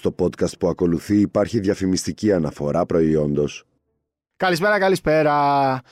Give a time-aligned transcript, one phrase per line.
[0.00, 3.64] Στο podcast που ακολουθεί υπάρχει διαφημιστική αναφορά προϊόντος.
[4.36, 5.34] Καλησπέρα, καλησπέρα.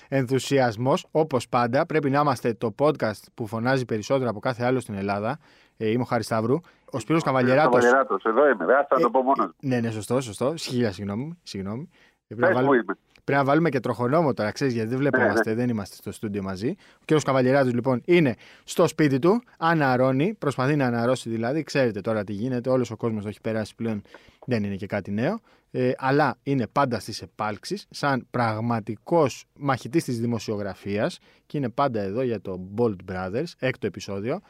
[0.08, 4.94] Ενθουσιασμός, όπως πάντα, πρέπει να είμαστε το podcast που φωνάζει περισσότερο από κάθε άλλο στην
[4.94, 5.38] Ελλάδα.
[5.76, 6.60] Ε, είμαι ο Χάρης Σταύρου.
[6.90, 7.72] Ο Σπύρος Καβαλιεράτος.
[7.72, 9.50] Καβαλιεράτο, εδώ είμαι, δεν θα το πω μόνος.
[9.60, 10.56] Ναι, ναι, σωστό, σωστό.
[10.56, 11.38] Χίλια συγγνώμη.
[11.42, 11.88] συγγνώμη.
[12.28, 12.98] Ε, Πρέπει Πες να, που βάλουμε, είμαι.
[13.28, 16.68] Πρέπει να βάλουμε και τροχονόμο τώρα, ξέρεις, γιατί δεν βλεπόμαστε, δεν είμαστε στο στούντιο μαζί.
[16.94, 21.62] Ο κύριος Καβαλιεράτο, λοιπόν, είναι στο σπίτι του, αναρώνει, προσπαθεί να αναρρώσει δηλαδή.
[21.62, 24.02] Ξέρετε τώρα τι γίνεται, όλος ο κόσμος το έχει περάσει πλέον,
[24.46, 25.40] δεν είναι και κάτι νέο.
[25.70, 32.22] Ε, αλλά είναι πάντα στις επάλξεις, σαν πραγματικός μαχητής της δημοσιογραφίας και είναι πάντα εδώ
[32.22, 34.40] για το Bold Brothers, έκτο επεισόδιο,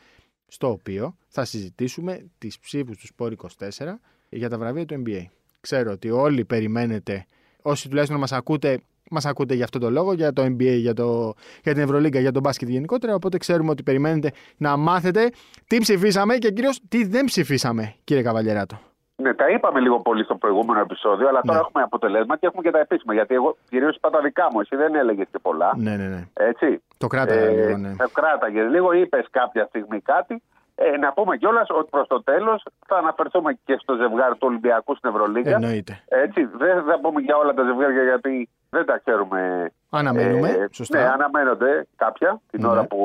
[0.47, 5.25] στο οποίο θα συζητήσουμε τις ψήφους τους Sport 24 για τα βραβεία του NBA.
[5.61, 7.27] Ξέρω ότι όλοι περιμένετε,
[7.63, 11.35] όσοι τουλάχιστον μας ακούτε, μας ακούτε για αυτό το λόγο, για το NBA, για, το,
[11.63, 15.31] για την Ευρωλίγκα, για τον μπάσκετ γενικότερα, οπότε ξέρουμε ότι περιμένετε να μάθετε
[15.67, 18.79] τι ψηφίσαμε και κυρίως τι δεν ψηφίσαμε, κύριε Καβαλιεράτο.
[19.23, 21.65] Ναι, τα είπαμε λίγο πολύ στο προηγούμενο επεισόδιο, αλλά τώρα Ναι.
[21.67, 23.15] έχουμε αποτελέσμα και έχουμε και τα επίσημα.
[23.15, 25.73] Γιατί εγώ κυρίως είπα τα δικά μου, εσύ δεν έλεγες και πολλά.
[25.77, 26.25] Ναι, ναι, ναι.
[26.33, 26.83] Έτσι.
[26.99, 27.95] Το κράταγα Ε, λίγο, ναι.
[27.97, 30.43] Το κράταγε λίγο, είπες κάποια στιγμή κάτι.
[30.81, 34.97] Ε, να πούμε κιόλας ότι προς το τέλος θα αναφερθούμε και στο ζευγάρι του Ολυμπιακού
[34.97, 35.51] στην Ευρωλίγα.
[35.55, 36.03] Εννοείται.
[36.09, 39.71] Έτσι, δεν θα πούμε για όλα τα ζευγάρια γιατί δεν τα ξέρουμε.
[39.91, 40.99] Αναμένουμε, Ε, σωστά.
[40.99, 42.69] Ναι, αναμένονται κάποια την Ναι.
[42.69, 43.01] ώρα που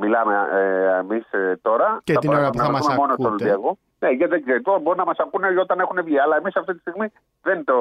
[0.00, 1.24] μιλάμε ε, εμείς
[1.62, 2.00] τώρα.
[2.04, 3.44] Και την ώρα που θα μας αναφερθούμε μόνο στον ακούτε.
[3.44, 3.78] Ολυμπιακό.
[3.98, 6.18] Ναι, γιατί δεν ξέρω, τώρα μπορεί να μας ακούνε όταν έχουν βγει.
[6.18, 7.06] Αλλά εμείς αυτή τη στιγμή
[7.42, 7.76] δεν το,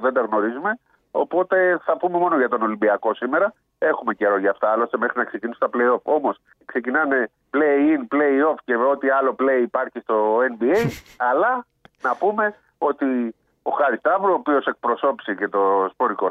[0.00, 0.78] δεν τα γνωρίζουμε.
[1.12, 3.54] Οπότε θα πούμε μόνο για τον Ολυμπιακό σήμερα.
[3.78, 6.02] Έχουμε καιρό για αυτά, άλλωστε μέχρι να ξεκινήσουν τα play-off.
[6.02, 10.76] Όμως ξεκινάνε play-in, play-off και ό,τι άλλο play υπάρχει στο NBA.
[11.30, 11.66] αλλά
[12.02, 16.28] να πούμε ότι ο Χάρη Σταύρου, ο οποίος εκπροσώπησε και το Σπόρ 24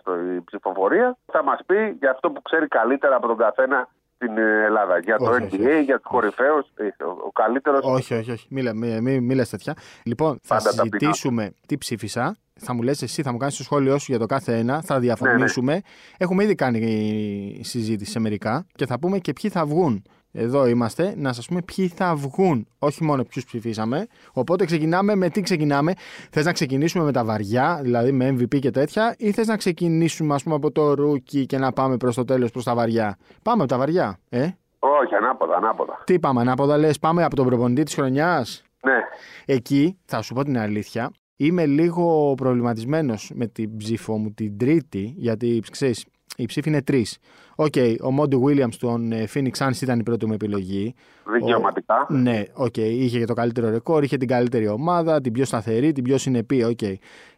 [0.00, 3.88] στην ψηφοφορία, θα μας πει για αυτό που ξέρει καλύτερα από τον καθένα
[4.24, 4.98] στην ε, Ελλάδα.
[4.98, 5.82] Για το Όχι, NBA, όχι, όχι.
[5.82, 6.66] για τους κορυφαίους.
[7.06, 7.80] Ο, ο καλύτερος.
[7.84, 8.46] Όχι, όχι, όχι.
[8.50, 9.74] Μη, μη, μη, μη λες τέτοια.
[10.04, 10.98] Λοιπόν, θα Πάντα ταπεινά.
[10.98, 12.36] συζητήσουμε τι ψήφισα.
[12.60, 14.82] Θα μου λες εσύ, θα μου κάνεις το σχόλιο σου για το κάθε ένα.
[14.82, 15.72] Θα διαφωνήσουμε.
[15.72, 15.80] Ναι,
[16.16, 20.02] Έχουμε ήδη κάνει συζήτηση σε μερικά και θα πούμε και ποιοι θα βγουν.
[20.36, 24.06] Εδώ είμαστε, να σας πούμε ποιοι θα βγουν, όχι μόνο ποιους ψηφίσαμε.
[24.32, 25.92] Οπότε ξεκινάμε με τι ξεκινάμε.
[26.30, 30.34] Θες να ξεκινήσουμε με τα βαριά, δηλαδή με MVP και τέτοια, ή θες να ξεκινήσουμε
[30.34, 33.62] ας πούμε από το rookie και να πάμε προς το τέλος προς τα βαριά; Πάμε
[33.62, 36.02] από τα βαριά, ε; Όχι, ανάποδα, ανάποδα.
[36.04, 38.98] Τι πάμε, ανάποδα λες, πάμε από τον προπονητή της χρονιάς; Ναι.
[39.44, 45.14] Εκεί, θα σου πω την αλήθεια, είμαι λίγο προβληματισμένος με την ψήφο μου την τρίτη,
[45.16, 46.04] γιατί ξέρεις,
[46.36, 47.18] η ψήφη είναι τρεις.
[47.54, 50.94] Οκ, ο Μόντι Williams των ε, Phoenix Suns ήταν η πρώτη μου επιλογή.
[51.32, 52.06] Δικαιωματικά.
[52.10, 55.92] Ο- Ναι, οκ, είχε και το καλύτερο ρεκόρ, είχε την καλύτερη ομάδα, την πιο σταθερή,
[55.92, 56.62] την πιο συνεπή.
[56.64, 56.78] Οκ.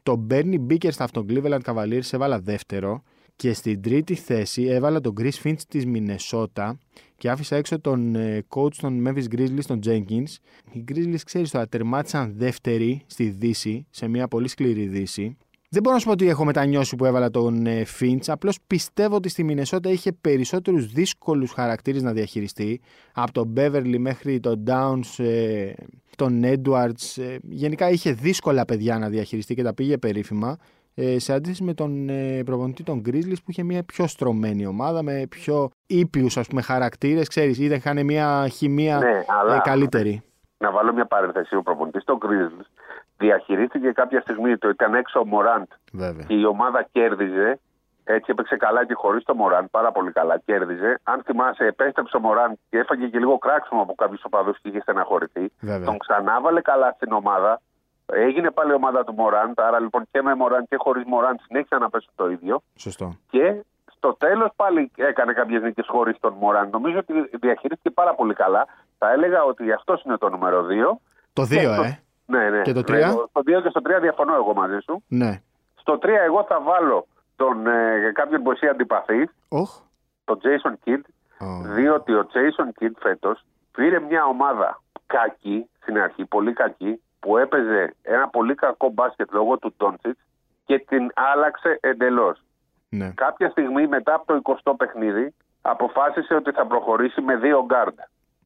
[0.03, 3.03] Το Bernie Bickerstaff των Cleveland Cavaliers έβαλα δεύτερο
[3.37, 6.78] και στην τρίτη θέση έβαλα τον Chris Finch της Μινεσότα
[7.17, 10.34] και άφησα έξω τον ε, coach των Memphis Grizzlies, τον Jenkins.
[10.73, 15.37] Οι Grizzlies, ξέρεις τώρα, τερμάτισαν δεύτερη στη Δύση, σε μια πολύ σκληρή Δύση.
[15.76, 18.26] Δεν μπορώ να σου πω ότι έχω μετανιώσει που έβαλα τον ε, Finch.
[18.26, 22.81] Απλώς πιστεύω ότι στη Μινεσότα είχε περισσότερους δύσκολους χαρακτήρες να διαχειριστεί.
[23.14, 25.72] Από τον Beverly μέχρι τον Downs, ε,
[26.16, 27.22] τον Edwards.
[27.22, 30.56] ε, γενικά είχε δύσκολα παιδιά να διαχειριστεί και τα πήγε περίφημα.
[30.94, 35.03] Ε, σε αντίθεση με τον ε, προπονητή των Grizzlies που είχε μια πιο στρωμένη ομάδα
[35.03, 37.28] με πιο ήπιους χαρακτήρες.
[37.28, 40.22] Ξέρεις, είδε είχαν μια χημεία Ναι, αλλά- ε, καλύτερη.
[40.59, 41.56] Να βάλω μια παρένθεση.
[41.56, 42.75] Ο προπονητής των Grizzlies
[43.19, 46.25] διαχειρίστηκε κάποια στιγμή το ήταν έξω ο Μωράντ Βέβαια.
[46.27, 47.60] και η ομάδα κέρδιζε.
[48.09, 50.38] Έτσι έπαιξε καλά και χωρίς το Μωράν, πάρα πολύ καλά.
[50.38, 51.00] Κέρδιζε.
[51.03, 54.80] Αν θυμάσαι, επέστρεψε ο Μωράν και έφαγε και λίγο κράξιμο από κάποιου οπαδού και είχε
[54.80, 55.53] στεναχωρηθεί.
[55.60, 55.86] Βέβαια.
[55.86, 57.60] Τον ξανάβαλε καλά στην ομάδα.
[58.07, 59.53] Έγινε πάλι η ομάδα του Μωράν.
[59.57, 62.63] Άρα λοιπόν και με Μωράν και χωρίς Μωράν συνέχισαν να πέσουν το ίδιο.
[62.77, 63.16] Σωστό.
[63.30, 63.63] Και
[63.97, 66.68] στο τέλος πάλι έκανε κάποιες νίκες χωρίς τον Μωράν.
[66.72, 68.66] Νομίζω ότι διαχειρίστηκε πάρα πολύ καλά.
[68.98, 71.01] Θα έλεγα ότι αυτός είναι το νούμερο 2.
[71.33, 71.98] Το 2, ε.
[72.27, 72.63] Ναι, ναι.
[72.63, 75.05] Και το τρία; Ναι, Στο 2 και στο 3 διαφωνώ εγώ μαζί σου.
[75.09, 75.41] Ναι.
[75.77, 77.07] Στο 3 εγώ θα βάλω
[77.37, 79.78] τον, ε, κάποιον που εσύ αντιπαθείς, Οχ.
[80.25, 81.01] τον Jason Kidd,
[81.41, 81.63] Ω.
[81.75, 87.95] διότι ο Jason Kidd φέτος πήρε μια ομάδα κακή στην αρχή, πολύ κακή, που έπαιζε
[88.03, 90.16] ένα πολύ κακό μπάσκετ λόγω του Ντόντσιτς
[90.65, 92.43] και την άλλαξε εντελώς.
[92.89, 93.11] Ναι.
[93.15, 97.99] Κάποια στιγμή μετά από το 20ο παιχνίδι αποφάσισε ότι θα προχωρήσει με δύο γκάρντ.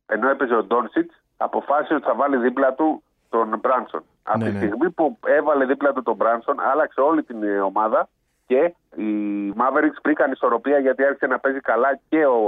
[0.06, 4.02] Ενώ έπαιζε ο Ντόντσιτς, αποφάσισε ότι θα βάλει δίπλα του τον Μπράνσον.
[4.22, 4.58] Από Ναι, τη ναι.
[4.58, 8.08] στιγμή που έβαλε δίπλα του τον Μπράνσον, άλλαξε όλη την ε, ομάδα
[8.46, 9.10] και οι
[9.58, 12.40] Mavericks βρήκαν ισορροπία γιατί άρχισε να παίζει καλά και ο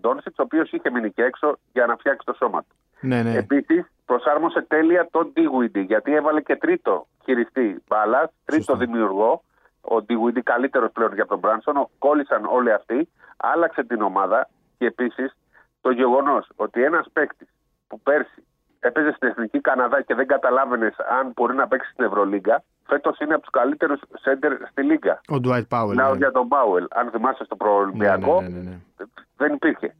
[0.00, 2.74] Ντόνσιτς, ο οποίος είχε μείνει και έξω για να φτιάξει το σώμα του.
[3.00, 3.36] Ναι, ναι.
[3.36, 8.84] Επίσης, προσάρμοσε τέλεια τον Ντίγουιντι γιατί έβαλε και τρίτο χειριστή μπάλας, τρίτο Σωστό.
[8.84, 9.42] δημιουργό.
[9.80, 11.88] Ο Ντίγουιντι καλύτερος πλέον για τον Μπράνσον.
[11.98, 15.36] Κόλλησαν όλοι αυτοί, άλλαξε την ομάδα και επίσης
[15.80, 17.48] το γεγονός ότι ένας παίκτης
[17.88, 18.44] που πέρσι
[18.80, 22.62] έπαιζε στην Εθνική Καναδά και δεν καταλάβαινες αν μπορεί να παίξει στην Ευρωλίγκα.
[22.86, 25.20] Φέτος είναι από τους καλύτερους σέντερ στη Λίγκα.
[25.28, 25.88] Ο Ντουάιτ Πάουελ.
[25.96, 26.16] Μιλάω ναι.
[26.16, 26.86] για τον Πάουελ.
[26.90, 29.06] Αν θυμάσαι στο Ναι, προολυμπιακό, ναι, ναι, ναι, ναι.
[29.36, 29.94] δεν υπήρχε.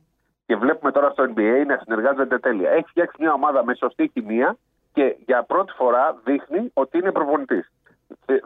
[0.46, 2.70] Και βλέπουμε τώρα στο NBA να συνεργάζονται τέλεια.
[2.70, 4.56] Έχει φτιάξει μια ομάδα με σωστή χημεία
[4.92, 7.72] και για πρώτη φορά δείχνει ότι είναι προπονητής.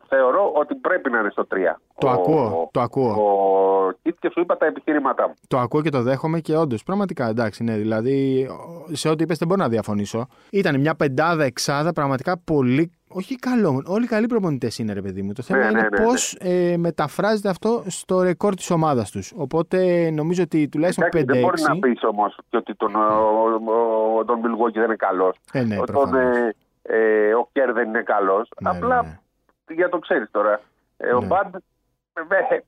[0.08, 1.56] Θεωρώ ότι πρέπει να είναι στο 3.
[1.98, 3.10] Το ακούω, το ακούω.
[3.10, 5.34] Ο Κιτ και σου είπα τα επιχειρήματά μου.
[5.48, 6.82] Το ακούω και το δέχομαι και όντως.
[6.82, 7.76] Πραγματικά εντάξει, ναι.
[7.76, 8.48] Δηλαδή,
[8.92, 10.26] σε ό,τι είπες δεν μπορώ να διαφωνήσω.
[10.50, 12.92] Ήταν μια πεντάδα εξάδα πραγματικά πολύ.
[13.08, 13.82] Όχι καλό.
[13.86, 15.32] Όλοι καλοί προπονητές είναι, ρε παιδί μου.
[15.32, 19.32] Το θέμα Ναι, είναι ναι, ναι, πώς ε, μεταφράζεται αυτό στο ρεκόρ της ομάδας τους.
[19.36, 21.14] Οπότε νομίζω ότι τουλάχιστον 5-6.
[21.18, 23.00] Εντάξει, δεν μπορεί να πεις όμως και ότι τον, ο,
[24.18, 25.36] ο, τον Μιλγόκη δεν είναι καλός.
[25.52, 26.36] Ε, ναι, τον, προφανώς.
[26.36, 28.48] ε, ε, ο Κέρ δεν είναι καλός.
[28.60, 29.18] Ναι, Απλά ναι, ναι.
[29.74, 30.60] Για το ξέρεις τώρα.
[30.96, 31.26] Ε, Ο Ναι.
[31.26, 32.60] Μπαντ ε, ε,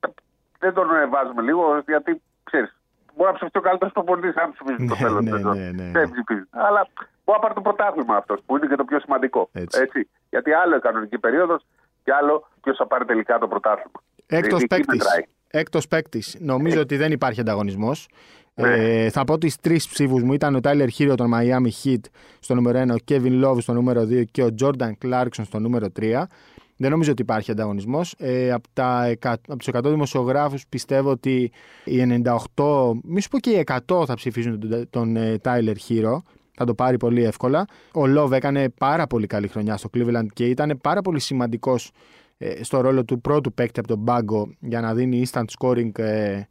[0.59, 2.77] δεν τον ε, βάζουμε λίγο γιατί ξέρεις.
[3.15, 5.51] Μπορεί να ψηφιστεί ο καλύτερος προπονητής αν ψηφίσει το Ναι, τέλο.
[5.51, 5.91] ναι, ναι, ναι.
[5.91, 6.45] Δεν ψηφίζει.
[6.49, 6.87] Αλλά
[7.25, 9.49] μπορεί να πάρει το πρωτάθλημα αυτός που είναι και το πιο σημαντικό.
[9.51, 10.09] Έτσι.
[10.29, 11.65] Γιατί άλλο η κανονική περίοδος
[12.03, 13.99] και άλλο ποιος θα πάρει τελικά το πρωτάθλημα.
[14.25, 14.97] Έκτος Εκεί παίκτης.
[14.97, 15.23] μετράει.
[15.47, 16.37] Έκτος παίκτης.
[16.39, 18.07] Νομίζω ότι δεν υπάρχει ανταγωνισμός.
[18.55, 18.67] Ναι.
[19.03, 20.33] Ε, θα πω τις τρεις ψήφους μου.
[20.33, 21.99] Ήταν ο Τάιλερ Χίρο των Miami Heat
[22.39, 25.87] στο νούμερο 1, ο Kevin Love στο νούμερο 2 και ο Jordan Clarkson στο νούμερο
[25.99, 26.23] 3.
[26.83, 28.15] Δεν νομίζω ότι υπάρχει ανταγωνισμός.
[28.17, 31.51] Ε, από, τα, εκα- από τους 100 δημοσιογράφους πιστεύω ότι
[31.85, 32.21] οι
[32.55, 36.17] 98, μη σου πω και οι 100 θα ψηφίσουν τον, τον ε, Tyler Hero.
[36.55, 37.65] Θα το πάρει πολύ εύκολα.
[37.93, 41.91] Ο Love έκανε πάρα πολύ καλή χρονιά στο Cleveland και ήταν πάρα πολύ σημαντικός
[42.61, 46.41] στο ρόλο του πρώτου παίκτη από τον πάγκο για να δίνει instant scoring ε,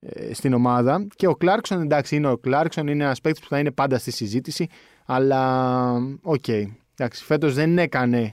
[0.00, 1.06] ε, στην ομάδα.
[1.16, 4.10] Και ο Clarkson, εντάξει, είναι ο Clarkson, είναι ένας παίκτης που θα είναι πάντα στη
[4.10, 4.66] συζήτηση.
[5.06, 5.92] Αλλά,
[6.22, 6.48] οκ.
[6.48, 8.32] εντάξει, φέτος δεν έκανε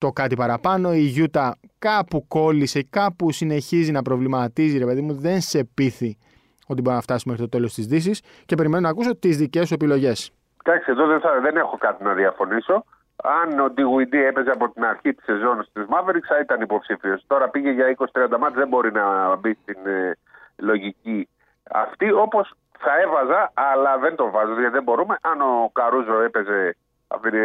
[0.00, 0.92] το κάτι παραπάνω.
[0.92, 6.18] Η Γιούτα κάπου κόλλησε, κάπου συνεχίζει να προβληματίζει, ρε παιδί μου, δεν σε πείθει
[6.66, 8.22] ότι μπορεί να φτάσει μέχρι το τέλος της Δύσης.
[8.46, 10.32] Και περιμένω να ακούσω τις δικές σου επιλογές.
[10.64, 12.84] Εντάξει, εδώ δεν, θα, δεν έχω κάτι να διαφωνήσω.
[13.16, 17.24] Αν ο DWD έπαιζε από την αρχή της σεζόν τη Mavericks, θα ήταν υποψήφιος.
[17.26, 20.16] Τώρα πήγε για 20-30 μάτς, δεν μπορεί να μπει στην ε,
[20.56, 21.28] λογική
[21.70, 22.12] αυτή.
[22.12, 25.18] Όπως θα έβαζα, αλλά δεν το βάζω γιατί δεν μπορούμε.
[25.20, 26.76] Αν ο Καρούζο έπαιζε
[27.22, 27.38] ε,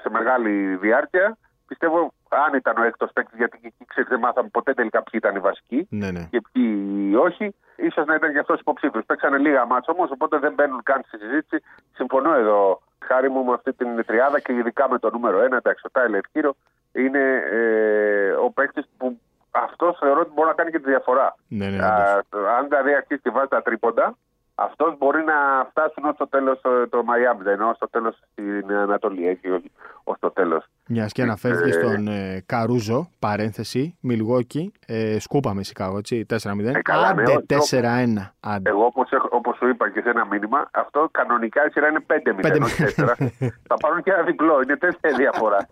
[0.00, 1.36] σε μεγάλη διάρκεια,
[1.72, 5.36] πιστεύω αν ήταν ο έκτος παίκτης, γιατί εκεί ξέρεις, δεν μάθαμε ποτέ τελικά ποιοι ήταν
[5.36, 6.22] οι βασικοί Ναι, ναι.
[6.30, 7.54] και ποιοι όχι.
[7.76, 9.04] ίσως να ήταν και αυτός υποψήφιος.
[9.06, 11.62] Παίξανε λίγα μάτσα όμως, οπότε δεν μπαίνουν καν στη συζήτηση.
[11.94, 15.52] Συμφωνώ εδώ, χάρη μου, με αυτή την τριάδα και ειδικά με το νούμερο 1.
[15.56, 16.54] Εντάξει, ο Τάιλερ Χείρο
[16.92, 19.20] είναι ε, ο παίκτης που
[19.50, 21.36] αυτός θεωρώ ότι μπορεί να κάνει και τη διαφορά.
[21.48, 22.48] Ναι, ναι, Α, όντως.
[22.58, 24.16] αν δηλαδή αρχίσει και βάζει τα τρίποντα,
[24.54, 26.60] αυτός μπορεί να φτάσουν ως το τέλος
[26.90, 29.70] το Μαϊάμι, δεν ως το τέλος στην Ανατολή, έτσι, όχι
[30.04, 30.64] ως το τέλος.
[30.88, 36.74] Μιας και αναφέρθηκες στον ε, Καρούζο, παρένθεση, Μιλγόκι, ε, σκούπα με Σικάγο, έτσι, 4-0.
[36.74, 38.32] Ε, καλά, ναι, Άντε όχι, 4-1.
[38.40, 38.70] Άντε.
[38.70, 42.14] Εγώ, όπως όπως σου είπα και σε ένα μήνυμα, αυτό κανονικά η σειρά είναι 5-0,
[42.42, 42.62] 5-0.
[42.62, 43.04] όχι 4.
[43.68, 44.86] Θα πάρουν και ένα διπλό, είναι 4
[45.16, 45.68] διαφορά.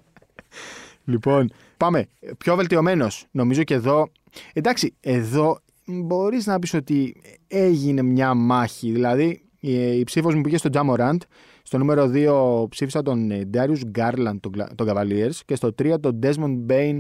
[1.05, 2.09] Λοιπόν, πάμε.
[2.38, 3.26] Πιο βελτιωμένος.
[3.31, 4.09] Νομίζω και εδώ.
[4.52, 5.61] Εντάξει, εδώ
[6.04, 8.90] μπορείς να πεις ότι έγινε μια μάχη.
[8.90, 11.23] Δηλαδή, η, η ψήφος μου πήγε στον Τζαμοράντ.
[11.62, 16.00] Στο νούμερο 2 ψήφισα τον ε, Darius Garland των, Gla- των Cavaliers και στο 3
[16.00, 16.99] τον Desmond Bain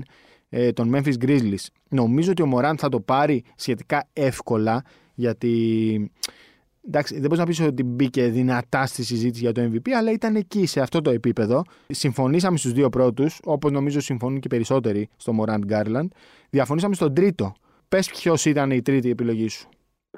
[0.48, 1.66] ε, των Memphis Grizzlies.
[1.88, 4.82] Νομίζω ότι ο Morant θα το πάρει σχετικά εύκολα
[5.14, 6.10] γιατί
[6.86, 10.36] εντάξει, δεν μπορείς να πεις ότι μπήκε δυνατά στη συζήτηση για το MVP, αλλά ήταν
[10.36, 11.62] εκεί σε αυτό το επίπεδο.
[11.88, 16.08] Συμφωνήσαμε στους δύο πρώτους, όπως νομίζω συμφωνούν και οι περισσότεροι στο Morant Garland.
[16.50, 17.54] Διαφωνήσαμε στον τρίτο.
[17.90, 19.68] Πες ποιος ήταν η τρίτη επιλογή σου.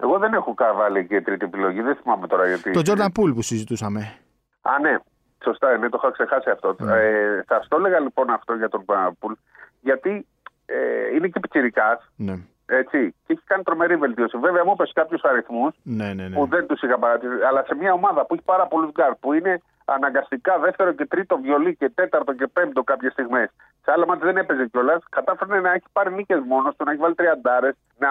[0.02, 2.70] Εγώ δεν έχω καβάλει και τρίτη επιλογή, δεν θυμάμαι τώρα γιατί.
[2.70, 4.18] Το Jordan Poole που συζητούσαμε.
[4.60, 4.96] Α, ναι.
[5.44, 6.76] Σωστά, ναι, το είχα ξεχάσει αυτό.
[6.78, 6.92] Ναι.
[6.94, 8.84] Ε, θα στο έλεγα λοιπόν αυτό για τον
[9.18, 9.32] Πουλ,
[9.80, 10.26] γιατί
[10.66, 12.34] ε, είναι και πιτσιρικάς, Ναι,
[12.66, 14.38] έτσι, και έχει κάνει τρομερή βελτίωση.
[14.38, 16.28] Βέβαια, μου είπες κάποιους αριθμούς ναι, ναι.
[16.28, 16.36] ναι.
[16.36, 19.32] που δεν τους είχα παρατηρήσει, αλλά σε μια ομάδα που έχει πάρα πολλούς γκάρ, που
[19.32, 23.50] είναι αναγκαστικά δεύτερο και τρίτο βιολί και τέταρτο και πέμπτο κάποιες στιγμές.
[23.84, 25.02] Σε άλλα ματς δεν έπαιζε κιόλας.
[25.10, 28.08] Κατάφερε να έχει πάρει νίκες μόνος του, να έχει βάλει τριαντάρες, να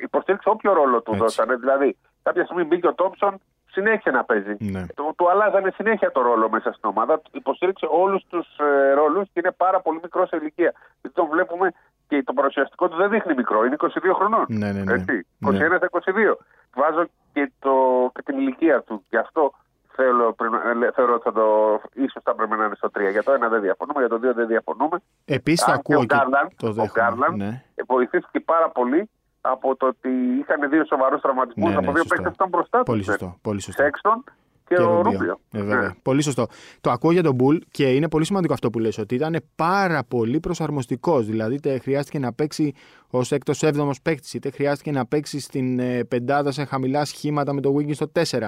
[0.00, 1.22] υποστήριξε όποιο ρόλο του Έτσι.
[1.22, 1.56] δώσανε.
[1.56, 3.40] Δηλαδή, κάποια στιγμή μπήκε ο Τόμψον,
[3.70, 4.56] συνέχεια να παίζει.
[4.58, 4.86] Ναι.
[4.96, 7.20] Του, του αλλάζανε συνέχεια το ρόλο μέσα στην ομάδα.
[7.32, 10.72] Υποστήριξε όλους τους ε, ρόλους και είναι πάρα πολύ μικρός σε ηλικία.
[11.00, 11.72] Γιατί τον βλέπουμε
[12.08, 14.44] και το παρουσιαστικό του δεν δείχνει μικρό, είναι 22 χρονών.
[14.48, 14.92] Ναι, ναι, ναι.
[14.92, 15.76] Έτσι, 21 Ναι.
[15.76, 16.36] στα 22.
[16.74, 17.72] Βάζω και, το,
[18.14, 19.04] και την ηλικία του.
[19.10, 19.52] Γι' αυτό
[19.96, 21.46] θέλω, πρέπει να- ε, θεωρώ ότι θα το,
[21.94, 23.10] ίσως θα πρέπει να είναι στο 3.
[23.10, 24.96] Για το 1 δεν διαφωνούμε, για το 2 δεν διαφωνούμε.
[25.24, 26.92] Επίσης το Αν και ακούω ο και Garland, το ο δέχομαι.
[27.30, 27.62] Garland Ναι.
[27.74, 30.08] ε, βοηθήθηκε πάρα πολύ από το ότι
[30.40, 32.14] είχαν δύο σοβαρούς τραυματισμούς Ναι, από ναι, δύο σωστό.
[32.14, 32.86] παίκτες που ήταν μπροστά τους.
[32.86, 33.36] Πολύ σωστό.
[33.42, 33.82] Πολύ σωστό.
[33.82, 34.24] Σέξτον
[34.70, 35.10] και, Και ο Ρούμπιο.
[35.18, 35.40] Ρούμπιο.
[35.52, 35.80] Ε, βέβαια.
[35.80, 35.94] Ναι.
[36.02, 36.46] Πολύ σωστό.
[36.80, 40.04] Το ακούω για τον Μπουλ και είναι πολύ σημαντικό αυτό που λες, ότι ήταν πάρα
[40.04, 41.26] πολύ προσαρμοστικός.
[41.26, 42.72] Δηλαδή, είτε χρειάστηκε να παίξει
[43.10, 47.60] ως έκτος έβδομος παίκτης, είτε χρειάστηκε να παίξει στην ε, πεντάδα σε χαμηλά σχήματα με
[47.60, 48.46] τον Wiggins στο 4,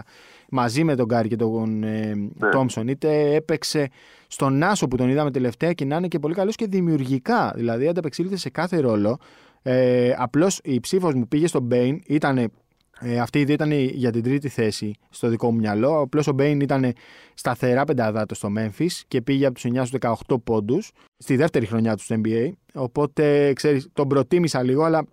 [0.50, 2.48] μαζί με τον Γκάρι και τον ε, Ναι.
[2.50, 3.88] Τόμψον, είτε έπαιξε
[4.26, 7.52] στον Άσο που τον είδαμε τελευταία και να είναι και πολύ καλός και δημιουργικά.
[7.56, 9.18] Δηλαδή, ανταπεξήλθε σε κάθε ρόλο.
[9.62, 12.52] Ε, Απλώς η ψήφος μου πήγε στον Μπέιν, ήταν
[13.00, 16.00] ε, αυτή η δύο ήταν για την τρίτη θέση στο δικό μου μυαλό.
[16.00, 16.92] Απλώς ο Μπέιν ήταν
[17.34, 21.96] σταθερά πενταδάτος στο Memphis και πήγε από τους 9 στους 18 πόντους στη δεύτερη χρονιά
[21.96, 22.50] του στο NBA.
[22.74, 25.04] Οπότε ξέρεις, τον προτίμησα λίγο, αλλά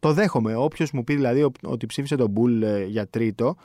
[0.00, 0.54] το δέχομαι.
[0.56, 3.56] Όποιος μου πει δηλαδή ο- ότι ψήφισε τον Πουλ ε, για τρίτο.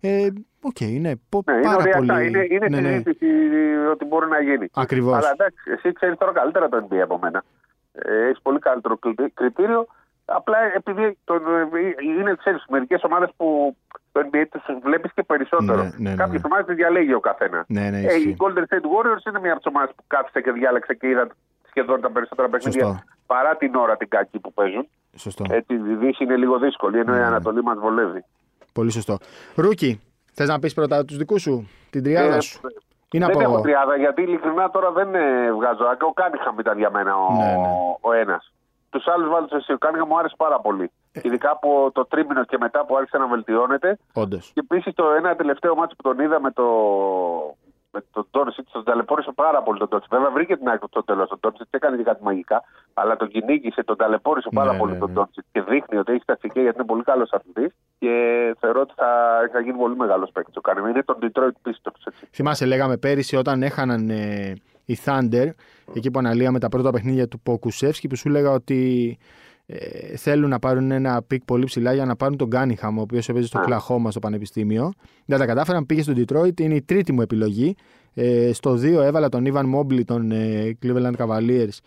[0.00, 0.28] Ε,
[0.62, 1.98] Οκ, είναι πο- Ναι, είναι πάρα οριακά.
[1.98, 2.26] πολύ.
[2.26, 2.88] Είναι, είναι ναι, ναι.
[2.88, 3.26] συζήτηση
[3.92, 4.66] ότι μπορεί να γίνει.
[4.72, 5.16] Ακριβώς.
[5.16, 7.44] Αλλά εντάξει, εσύ ξέρεις τώρα καλύτερα το NBA από μένα.
[7.92, 9.86] Ε, Έχεις πολύ καλύτερο κριτή- κριτήριο.
[10.30, 11.34] Απλά επειδή το,
[12.18, 13.76] είναι, ξέρεις, μερικές ομάδες που
[14.12, 15.82] το NBA τους βλέπεις και περισσότερο.
[15.82, 16.48] Ναι, ναι, ναι, Κάποιες ναι.
[16.48, 17.64] ομάδες τις διαλέγει ο καθένας.
[17.68, 18.28] Ναι, ναι, Ε, ισχύει.
[18.28, 21.26] οι Golden State Warriors είναι μια από τις ομάδες που κάθισε και διάλεξε και είδα
[21.68, 23.02] σχεδόν τα περισσότερα παιχνίδια Σωστό.
[23.26, 24.88] παρά την ώρα την κακή που παίζουν.
[25.16, 25.44] Σωστό.
[25.50, 27.24] Έτσι, η Δύση είναι λίγο δύσκολη, ενώ η Ναι.
[27.24, 28.24] Ανατολή μας βολεύει.
[28.72, 29.18] Πολύ σωστό.
[29.54, 30.00] Ρούκι,
[30.32, 32.60] θες να πεις πρώτα τους δικούς σου, την τριάδα Ε, σου;
[33.10, 33.60] Ή να δεν πω έχω εγώ.
[33.60, 35.84] τριάδα γιατί ειλικρινά τώρα δεν ε, βγάζω.
[35.84, 36.06] άκρη.
[36.08, 37.68] Ο Κάνιχαμ ήταν για μένα ο, Ναι, ναι.
[38.00, 38.52] ο ένας.
[38.90, 39.72] Τους άλλους βάλω εσύ.
[39.72, 40.90] Ο Κάνιγχαμ μου άρεσε πάρα πολύ.
[41.12, 41.20] Ε.
[41.22, 43.98] Ειδικά από το τρίμηνο και μετά που άρχισε να βελτιώνεται.
[44.12, 44.50] Όντως.
[44.54, 46.64] Και επίσης το ένα τελευταίο ματς που τον είδα με το.
[47.90, 50.10] Με τον Ντόντσιτς, τον ταλαιπώρησε πάρα πολύ τον Ντόντσιτς.
[50.10, 51.28] Βέβαια βρήκε την άκρη στο τέλος.
[51.28, 52.62] Τον Ντόντσιτς έκανε και κάτι μαγικά.
[52.94, 55.14] Αλλά τον κυνήγησε, τον ταλαιπώρησε πάρα Ναι, πολύ ναι, τον ναι.
[55.14, 55.44] Ντόντσιτς.
[55.52, 57.74] Και δείχνει ότι έχει τακτική γιατί είναι πολύ καλός αθλητής.
[57.98, 58.12] Και
[58.60, 60.88] θεωρώ ότι θα, θα γίνει πολύ μεγάλος παίκτης ο Κάνιγχαμ.
[60.90, 62.02] Είναι τον Detroit Pistons.
[62.04, 62.26] Έτσι.
[62.32, 64.52] Θυμάσαι, λέγαμε πέρυσι όταν έχαναν ε,
[64.88, 65.50] οι Thunder,
[65.94, 69.18] εκεί που αναλύαμε τα πρώτα παιχνίδια του Ποκουσέφσκι, που σου έλεγα ότι
[69.66, 73.28] ε, θέλουν να πάρουν ένα pick πολύ ψηλά για να πάρουν τον Κάνιγχαμ, ο οποίος
[73.28, 74.92] έπαιζε στο Οκλαχόμα στο Πανεπιστήμιο.
[75.24, 77.74] Δεν τα κατάφεραν, πήγε στο Detroit, είναι η τρίτη μου επιλογή.
[78.14, 81.78] Ε, στο 2 έβαλα τον Evan Mobley των ε, Cleveland Cavaliers.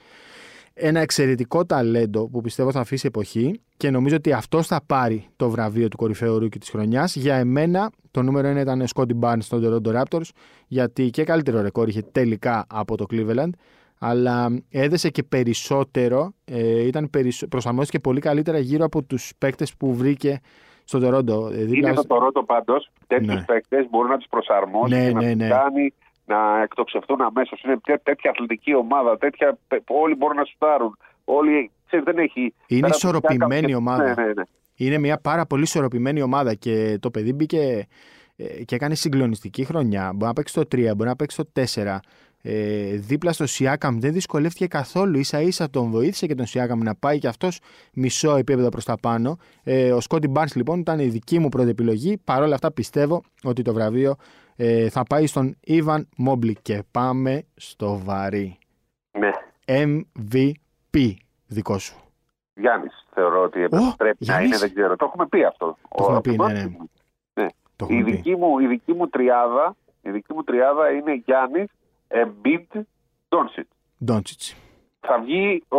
[0.74, 5.50] Ένα εξαιρετικό ταλέντο που πιστεύω θα αφήσει εποχή και νομίζω ότι αυτός θα πάρει το
[5.50, 7.16] βραβείο του κορυφαίου rookie της χρονιάς.
[7.16, 10.30] Για εμένα το νούμερο 1 ήταν Scotty Barnes στον Toronto Raptors,
[10.68, 13.50] γιατί και καλύτερο ρεκόρ είχε τελικά από το Cleveland,
[14.00, 17.48] αλλά έδεσε και περισσότερο, ε, ήταν περισσο...
[17.48, 20.40] προσαρμόστηκε πολύ καλύτερα γύρω από τους παίκτες που βρήκε
[20.84, 21.52] στο Toronto.
[21.52, 22.90] Ε, δίπλα- Είναι το Τωρότο πάντως.
[23.08, 23.44] Τέτοιους Ναι.
[23.46, 25.48] παίκτες μπορεί να τους προσαρμόσει Ναι, και να ναι, τους ναι.
[25.48, 25.94] κάνει
[26.26, 27.62] να εκτοξευτούν αμέσως.
[27.64, 29.18] Είναι τέ- τέτοια αθλητική ομάδα.
[29.18, 30.98] Τέτοια, όλοι μπορούν να σουτάρουν.
[31.26, 32.42] Όλοι, ξέρεις, δεν έχει.
[32.42, 34.04] Είναι πέρα από ισορροπημένη κάποια- ομάδα.
[34.04, 34.44] Ναι, ναι, ναι.
[34.76, 37.88] Είναι μια πάρα πολύ ισορροπημένη ομάδα και το παιδί μπήκε
[38.36, 40.12] ε, και έκανε συγκλονιστική χρονιά.
[40.14, 42.00] Μπορεί να παίξει το 3, μπορεί να παίξει το 4.
[42.44, 45.24] Ε, δίπλα στο Σιάκαμ δεν δυσκολεύτηκε καθόλου.
[45.24, 47.60] σα ίσα τον βοήθησε και τον Σιάκαμ να πάει και αυτός
[47.94, 49.38] μισό επίπεδο προς τα πάνω.
[49.64, 52.18] Ε, ο Σκόντι Μπάρνς λοιπόν ήταν η δική μου πρώτη επιλογή.
[52.24, 54.16] Παρ' όλα αυτά πιστεύω ότι το βραβείο
[54.64, 56.58] ε, θα πάει στον Ιβαν Μόμπλι.
[56.62, 58.58] Και πάμε στο βαρύ.
[59.20, 59.30] ναι.
[59.66, 61.14] MVP
[61.48, 61.96] δικό σου.
[62.54, 64.48] Γιάννης, θεωρώ ότι Ω, πρέπει να Γιάννης.
[64.50, 64.96] είναι, δεν ξέρω.
[64.96, 65.78] Το έχουμε πει αυτό.
[65.90, 66.64] Το έχουμε Ο- πει, το- ναι,
[67.34, 67.48] ναι.
[67.76, 68.12] Το Η έχουμε πει.
[68.12, 71.70] δική, μου, η δική μου τριάδα, η δική μου τριάδα είναι Γιάννης,
[72.08, 72.82] Embiid,
[73.30, 73.70] Ντόνσιτς.
[74.06, 74.56] Ντόντσιτς.
[75.00, 75.78] Θα βγει ο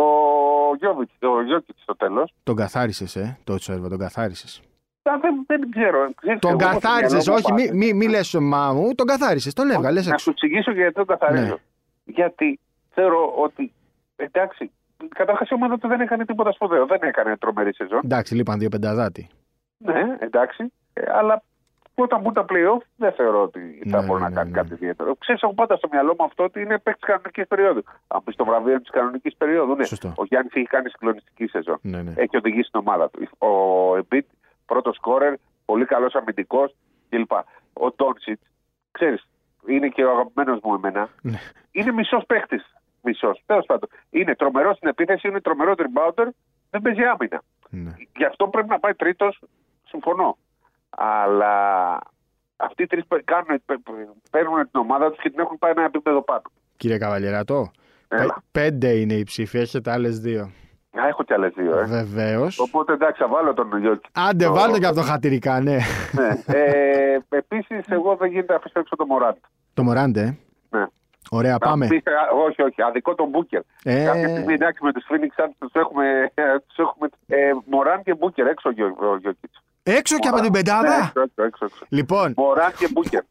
[0.79, 2.33] Γιώβιτς, ο Γιώκητς στο τέλος.
[2.43, 4.61] Τον καθάρισες, ε, το Τσέρβο, τον καθάρισες.
[5.03, 6.09] Δεν, δεν ξέρω.
[6.21, 7.77] Ξέρεις, Τον εγώ στο καθάρισες, μυαλό μου όχι, μη, πάντα.
[7.77, 10.31] μη, μη λες μα μου, τον καθάρισες, τον έβγαλε Να σου έξω.
[10.31, 11.43] εξηγήσω γιατί το καθαρίζω.
[11.45, 11.53] Ναι.
[12.03, 12.59] Γιατί
[12.93, 13.71] θεωρώ ότι.
[14.15, 14.71] Εντάξει,
[15.15, 16.85] καταρχάς η ομάδα του δεν έκανε τίποτα σπουδαίο.
[16.85, 18.01] Δεν έκανε τρομερή σεζόν.
[18.03, 19.27] Εντάξει, λείπαν δύο πενταδάτη.
[19.77, 20.71] Ναι, εντάξει.
[20.93, 21.43] Ε, αλλά
[21.95, 24.57] όταν μπουν τα playoff δεν θεωρώ ότι θα Ναι, μπορεί ναι, να ναι, κάνει ναι.
[24.57, 25.15] κάτι ιδιαίτερο.
[25.15, 27.83] Ξέρεις, έχω πάντα στο μυαλό μου αυτό ότι είναι παίκτη κανονικής περίοδου.
[28.07, 29.85] Αν πεις το βραβείο της κανονικής περίοδου, ναι.
[29.85, 30.13] Σωστό.
[30.17, 31.77] Ο Γιάννης έχει κάνει συγκλονιστική σεζόν.
[31.81, 32.13] Ναι, ναι.
[32.15, 33.27] Έχει οδηγήσει την ομάδα του.
[33.47, 33.49] Ο
[33.97, 34.27] Embiid,
[34.65, 35.33] πρώτος σκόρερ,
[35.65, 36.75] πολύ καλός αμυντικός
[37.09, 37.31] κλπ.
[37.73, 38.39] Ο Τόνσιτ,
[38.91, 39.27] ξέρεις,
[39.67, 41.09] είναι και ο αγαπημένος μου εμένα.
[41.21, 41.39] Ναι.
[41.71, 42.61] Είναι μισός παίκτη.
[43.01, 43.43] Μισός.
[43.45, 43.89] Τέλος πάντων.
[44.09, 46.27] Είναι τρομερός στην επίθεση, είναι τρομερό rebounder,
[46.69, 47.41] δεν παίζει άμυνα.
[47.69, 47.93] ναι.
[48.15, 49.39] Γι' αυτό πρέπει να πάει τρίτος.
[49.87, 50.37] Συμφωνώ.
[50.89, 51.99] Αλλά
[52.55, 53.03] αυτοί οι τρεις
[54.31, 56.41] παίρνουν την ομάδα τους και την έχουν πάει ένα επίπεδο πάνω.
[56.77, 57.71] Κύριε Καβαλιεράτο,
[58.07, 58.43] Έλα.
[58.51, 60.51] πέντε είναι οι ψήφοι, έχετε άλλες δύο.
[61.01, 61.83] Α, έχω κι άλλες δύο, ε.
[61.83, 62.59] Βεβαίως.
[62.59, 64.09] Οπότε εντάξει, θα βάλω τον Γιώκη.
[64.13, 65.77] Άντε, Το- βάλτε και από το χατηρικά, ναι.
[66.11, 66.43] ναι.
[66.57, 69.35] ε, Επίσης, εγώ δεν γίνεται να αφήσω έξω το Μωράντ.
[69.73, 70.37] Το Μωράντε, ε.
[70.77, 70.85] Ναι.
[71.29, 71.87] Ωραία, Να πάμε.
[71.87, 72.81] πεις, α, όχι, όχι.
[72.81, 73.61] Αδικό τον Μπούκερ.
[73.83, 74.03] Ε.
[74.03, 76.31] Κάποια στιγμή εντάξει με τους Phoenix Suns τους έχουμε.
[76.67, 79.51] Τους έχουμε ε, Μωράν και Μπούκερ έξω ο Γιώκητ.
[79.83, 81.85] Έξω και από την πεντάδα; Έξω, έξω, έξω, έξω.
[81.89, 83.21] Λοιπόν, Μωράν και Μπούκερ.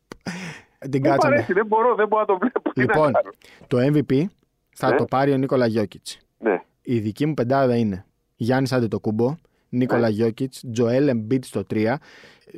[0.79, 1.35] την Δεν μου κάτσαμε.
[1.35, 2.73] αρέσει, δεν μπορώ, δεν μπορώ να το βλέπω.
[2.73, 3.31] Τι να Λοιπόν, κάνω.
[3.67, 4.25] το MVP
[4.75, 4.97] θα Ναι.
[4.97, 6.07] το πάρει ο Νίκολα Γιώκητ.
[6.39, 6.63] Ναι.
[6.83, 8.05] Η δική μου πεντάδα είναι
[8.37, 9.37] Γιάννης Αντετοκούμπο,
[9.69, 11.95] Νίκολα Γιόκιτς, Τζοέλ Εμπίτ στο 3,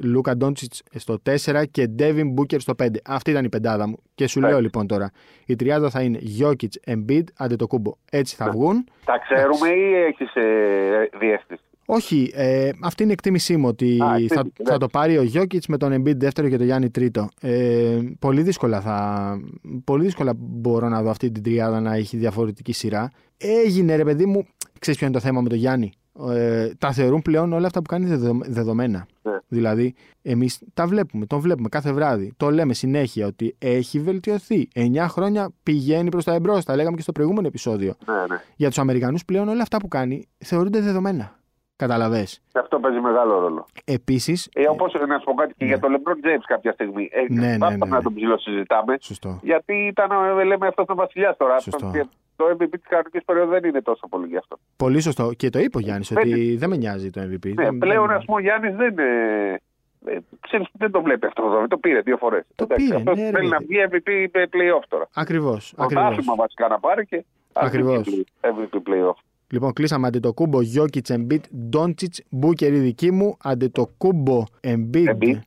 [0.03, 2.87] Λούκα Ντόντσιτς στο 4 και Ντέβιν Μπούκερ στο 5.
[3.05, 3.97] Αυτή ήταν η πεντάδα μου.
[4.15, 5.11] Και σου λέω λοιπόν τώρα,
[5.47, 7.93] η τριάδα θα είναι Γιόκιτς, Εμπίτ, Αντετοκούμπο.
[8.11, 8.87] Έτσι θα βγουν.
[9.05, 11.63] Τα ξέρουμε ή έχεις ε, διαίσθηση.
[11.87, 15.23] Όχι, ε, αυτή είναι η εκτίμησή μου ότι Α, θα, εκτίμηση, θα το πάρει ο
[15.23, 17.29] Γιόκιτς με τον Embiid δεύτερο και τον Γιάννη τρίτο.
[17.41, 19.39] Ε, πολύ, δύσκολα θα,
[19.85, 23.11] πολύ δύσκολα μπορώ να δω αυτή την τριάδα να έχει διαφορετική σειρά.
[23.37, 24.47] Έγινε ρε παιδί μου,
[24.79, 25.93] ξέρεις ποιο είναι το θέμα με τον Γιάννη;
[26.31, 29.07] Ε, τα θεωρούν πλέον όλα αυτά που κάνει δεδο- δεδομένα.
[29.23, 29.33] Ναι.
[29.49, 32.33] Δηλαδή, εμείς τα βλέπουμε, τον βλέπουμε κάθε βράδυ.
[32.37, 34.69] Το λέμε συνέχεια ότι έχει βελτιωθεί.
[34.75, 36.65] 9 χρόνια πηγαίνει προς τα εμπρός.
[36.65, 37.95] Τα λέγαμε και στο προηγούμενο επεισόδιο.
[38.07, 38.41] Ναι, ναι.
[38.57, 41.39] Για τους Αμερικανούς πλέον όλα αυτά που κάνει θεωρούνται δεδομένα.
[41.77, 42.23] Καταλαβέ.
[42.53, 43.67] Και αυτό παίζει μεγάλο ρόλο.
[43.85, 44.51] Επίσης.
[44.55, 45.71] Ε, Όπως να σου πω κάτι και Ναι.
[45.71, 47.09] για τον LeBron James κάποια στιγμή.
[47.13, 48.03] Ε, Ναι, ναι, πάμε ναι, να ναι.
[48.03, 48.97] τον ψιλοσυζητάμε.
[49.01, 49.41] Σωστό.
[49.43, 51.59] Γιατί ήταν, ε, λέμε, αυτός ο βασιλιάς τώρα.
[51.61, 51.91] Σωστό.
[51.93, 52.05] Και
[52.37, 54.57] το MVP της κανονικής περίοδου δεν είναι τόσο πολύ γι' αυτό.
[54.77, 55.33] Πολύ σωστό.
[55.37, 57.55] Και το είπε ο Γιάννης ότι δεν με νοιάζει το MVP.
[57.55, 58.99] Ναι, Δεν- πλέον, δεν- ας πούμε, ο Γιάννης δεν.
[58.99, 59.61] Ε,
[60.07, 62.45] ε, ξέρεις, δεν το βλέπει αυτό το Το πήρε δύο φορές.
[62.55, 63.67] Το πήρε, Αυτός ναι, ρε θέλει να παιδί.
[63.69, 65.09] βγει MVP playoff τώρα.
[65.15, 65.73] Ακριβώς.
[65.77, 68.09] Πρωτάθλημα βασικά να πάρει και Ακριβώς.
[68.41, 69.19] MVP playoff.
[69.55, 73.37] Λοιπόν, κλείσαμε Αντετοκούμπο Γιόκιτς Εμπίτ Ντόντσιτς Μπούκερ η δική μου.
[73.43, 75.39] Αντετοκούμπο Εμπίτ Embiid.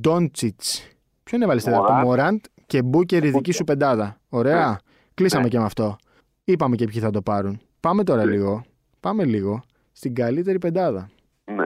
[0.00, 0.60] Ντόντσιτ.
[1.24, 2.04] Ποιον έβαλες στην το Morant.
[2.04, 3.54] Μωράντ και Μπούκερ η δική Booker.
[3.54, 4.16] σου πεντάδα.
[4.28, 4.68] Ωραία.
[4.68, 4.76] Ναι.
[5.14, 5.48] Κλείσαμε Ναι.
[5.48, 5.96] και με αυτό.
[6.44, 7.60] Είπαμε και ποιοι θα το πάρουν.
[7.80, 8.30] Πάμε τώρα Ναι.
[8.30, 8.62] λίγο.
[9.00, 9.62] Πάμε λίγο
[9.92, 11.08] στην καλύτερη πεντάδα.
[11.44, 11.64] Ναι.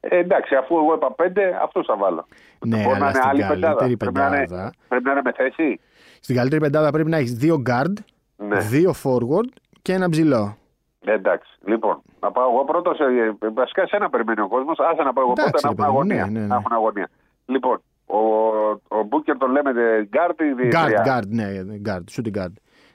[0.00, 2.26] Ε, εντάξει, αφού εγώ είπα πέντε, αυτούς θα βάλω.
[2.66, 4.72] Ναι, Μπορεί να αλλά είναι στην άλλη καλύτερη Πρέπει να, είναι, πεντάδα.
[4.88, 5.80] πρέπει να είναι με θέση.
[6.20, 7.92] Στην καλύτερη πεντάδα πρέπει να έχεις δύο guard,
[8.36, 8.58] Ναι.
[8.60, 9.48] δύο forward
[9.82, 10.56] και ένα ψηλό.
[11.04, 11.50] Ε, εντάξει.
[11.64, 12.98] Λοιπόν, να πάω εγώ πρώτος.
[12.98, 13.04] Ε,
[13.54, 14.78] βασικά, σε ένα περιμένει ο κόσμος.
[14.78, 16.24] Άσε να πάω εγώ Εντάξει, πρώτα να ρε έχουμε παιδί μου, αγωνία.
[16.24, 16.46] ναι, ναι, ναι.
[16.46, 17.08] Να έχουμε αγωνία.
[17.46, 18.18] Λοιπόν, ο,
[18.98, 21.02] ο Μπούκερ τον λέμε ε, guard ή Guard, τρία.
[21.06, 21.46] guard, ναι,
[21.86, 22.52] guard, shooting guard.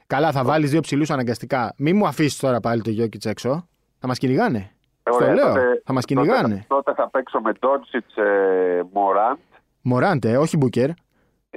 [0.07, 1.73] Καλά, θα βάλεις δύο ψηλούς αναγκαστικά.
[1.77, 3.67] Μην μου αφήσεις τώρα πάλι το Γιώκητ έξω.
[3.99, 4.58] Θα μας κυνηγάνε.
[5.03, 5.45] Ε, Στο ωραία, λέω.
[5.47, 6.65] τότε- θα μας τότε- κυνηγάνε.
[6.67, 9.38] Τότε θα παίξω με Ντόντσιτ ε, Μωράντ.
[9.82, 10.89] Μωράντε, όχι Μπούκερ.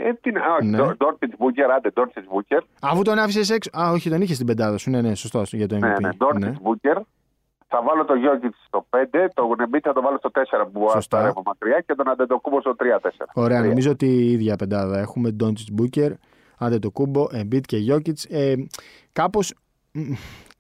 [0.07, 0.77] Ε, τι να, όχι, Ναι.
[0.79, 2.63] Ντόντσιτ Μπούκερ, άντε Ντόντσιτ Μπούκερ.
[2.81, 3.71] Αφού τον άφησες έξω.
[3.81, 4.91] Α, όχι, τον είχες στην πεντάδα σου.
[4.91, 5.81] Ναι, ναι, σωστός για το MVP.
[5.81, 6.97] Ναι, ναι, Ντόντσιτ Μπούκερ.
[7.73, 11.23] Θα βάλω τον Γιόκιτς στο 5, τον Εμπίντ θα το βάλω στο 4 που Σωστά.
[11.23, 13.27] θα από μακριά και τον Αντετοκούνμπο στο 3-4.
[13.35, 13.69] Ωραία, Τρία.
[13.69, 15.31] νομίζω ότι η ίδια πεντάδα έχουμε.
[15.31, 16.13] Ντόντσιτς, Μπούκερ,
[16.59, 18.19] Αντετοκούνμπο, Εμπίντ και Γιόκιτς.
[18.29, 18.55] Ε,
[19.13, 19.55] Κάπως.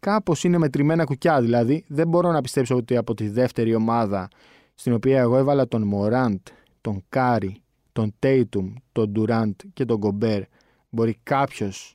[0.00, 4.28] Κάπως είναι μετρημένα κουκιά, δηλαδή δεν μπορώ να πιστέψω ότι από τη δεύτερη ομάδα
[4.74, 6.38] στην οποία εγώ έβαλα τον Μωράντ,
[6.80, 10.42] τον Κάρι, τον Τέιτουμ, τον Ντουράντ και τον Γκομπέρ
[10.88, 11.94] μπορεί κάποιος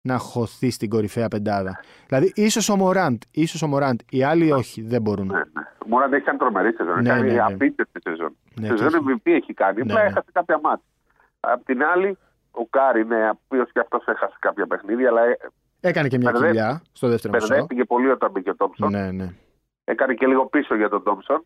[0.00, 1.80] να χωθεί στην κορυφαία πεντάδα.
[2.06, 5.26] Δηλαδή, ίσως ο Μωράντ, ίσως ο Μωράντ, οι άλλοι όχι, δεν μπορούν.
[5.26, 5.62] Ναι, ναι.
[5.84, 6.92] Ο Μωράντ έχει κάνει τρομερή σεζόν.
[6.92, 7.40] Ναι, Έχει κάνει ναι, ναι.
[7.42, 8.36] απίστευτη σεζόν.
[8.60, 9.76] Ναι, σεζόν και MVP έχει κάνει.
[9.76, 10.08] Ναι, Απλά ναι.
[10.08, 10.84] έχασε κάποια ματς.
[11.40, 12.18] Απ' την άλλη,
[12.50, 15.36] ο Κάρι, ναι, ο οποίος και αυτός έχασε κάποια παιχνίδια, αλλά ε,
[15.80, 16.60] Έκανε και μια Μπερδεύτηκε.
[16.62, 17.46] κοιλιά στο δεύτερο μισό.
[17.46, 18.90] μπερδεύτηκε πολύ όταν μπήκε ο Τόμψον.
[18.90, 19.32] Ναι, ναι.
[19.84, 21.44] Έκανε και λίγο πίσω για τον Τόμψον,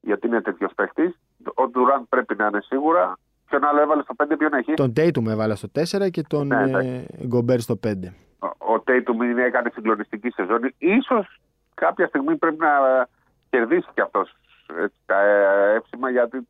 [0.00, 1.18] γιατί είναι τέτοιος παίχτης.
[1.54, 3.16] Ο Ντουράντ πρέπει να είναι σίγουρα.
[3.48, 6.70] Ποιον άλλο έβαλε στο 5, ποιον έχει; Τον Τέιτουμ έβαλα στο 4 και τον Ναι,
[6.70, 8.12] ε, Γκομπέρ στο 5.
[8.38, 10.74] Ο- Ο Τέιτουμ είναι- έκανε συγκλονιστική σεζόν.
[10.78, 11.40] Ίσως
[11.74, 12.68] κάποια στιγμή πρέπει να
[13.50, 14.36] κερδίσει κι αυτός
[15.06, 16.48] τα ε, εύσημα γιατί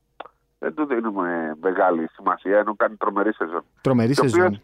[0.59, 3.65] δεν του δίνουμε μεγάλη σημασία ενώ κάνει τρομερή σεζόν.
[3.81, 4.61] Τρομερή Και ο σεζόν.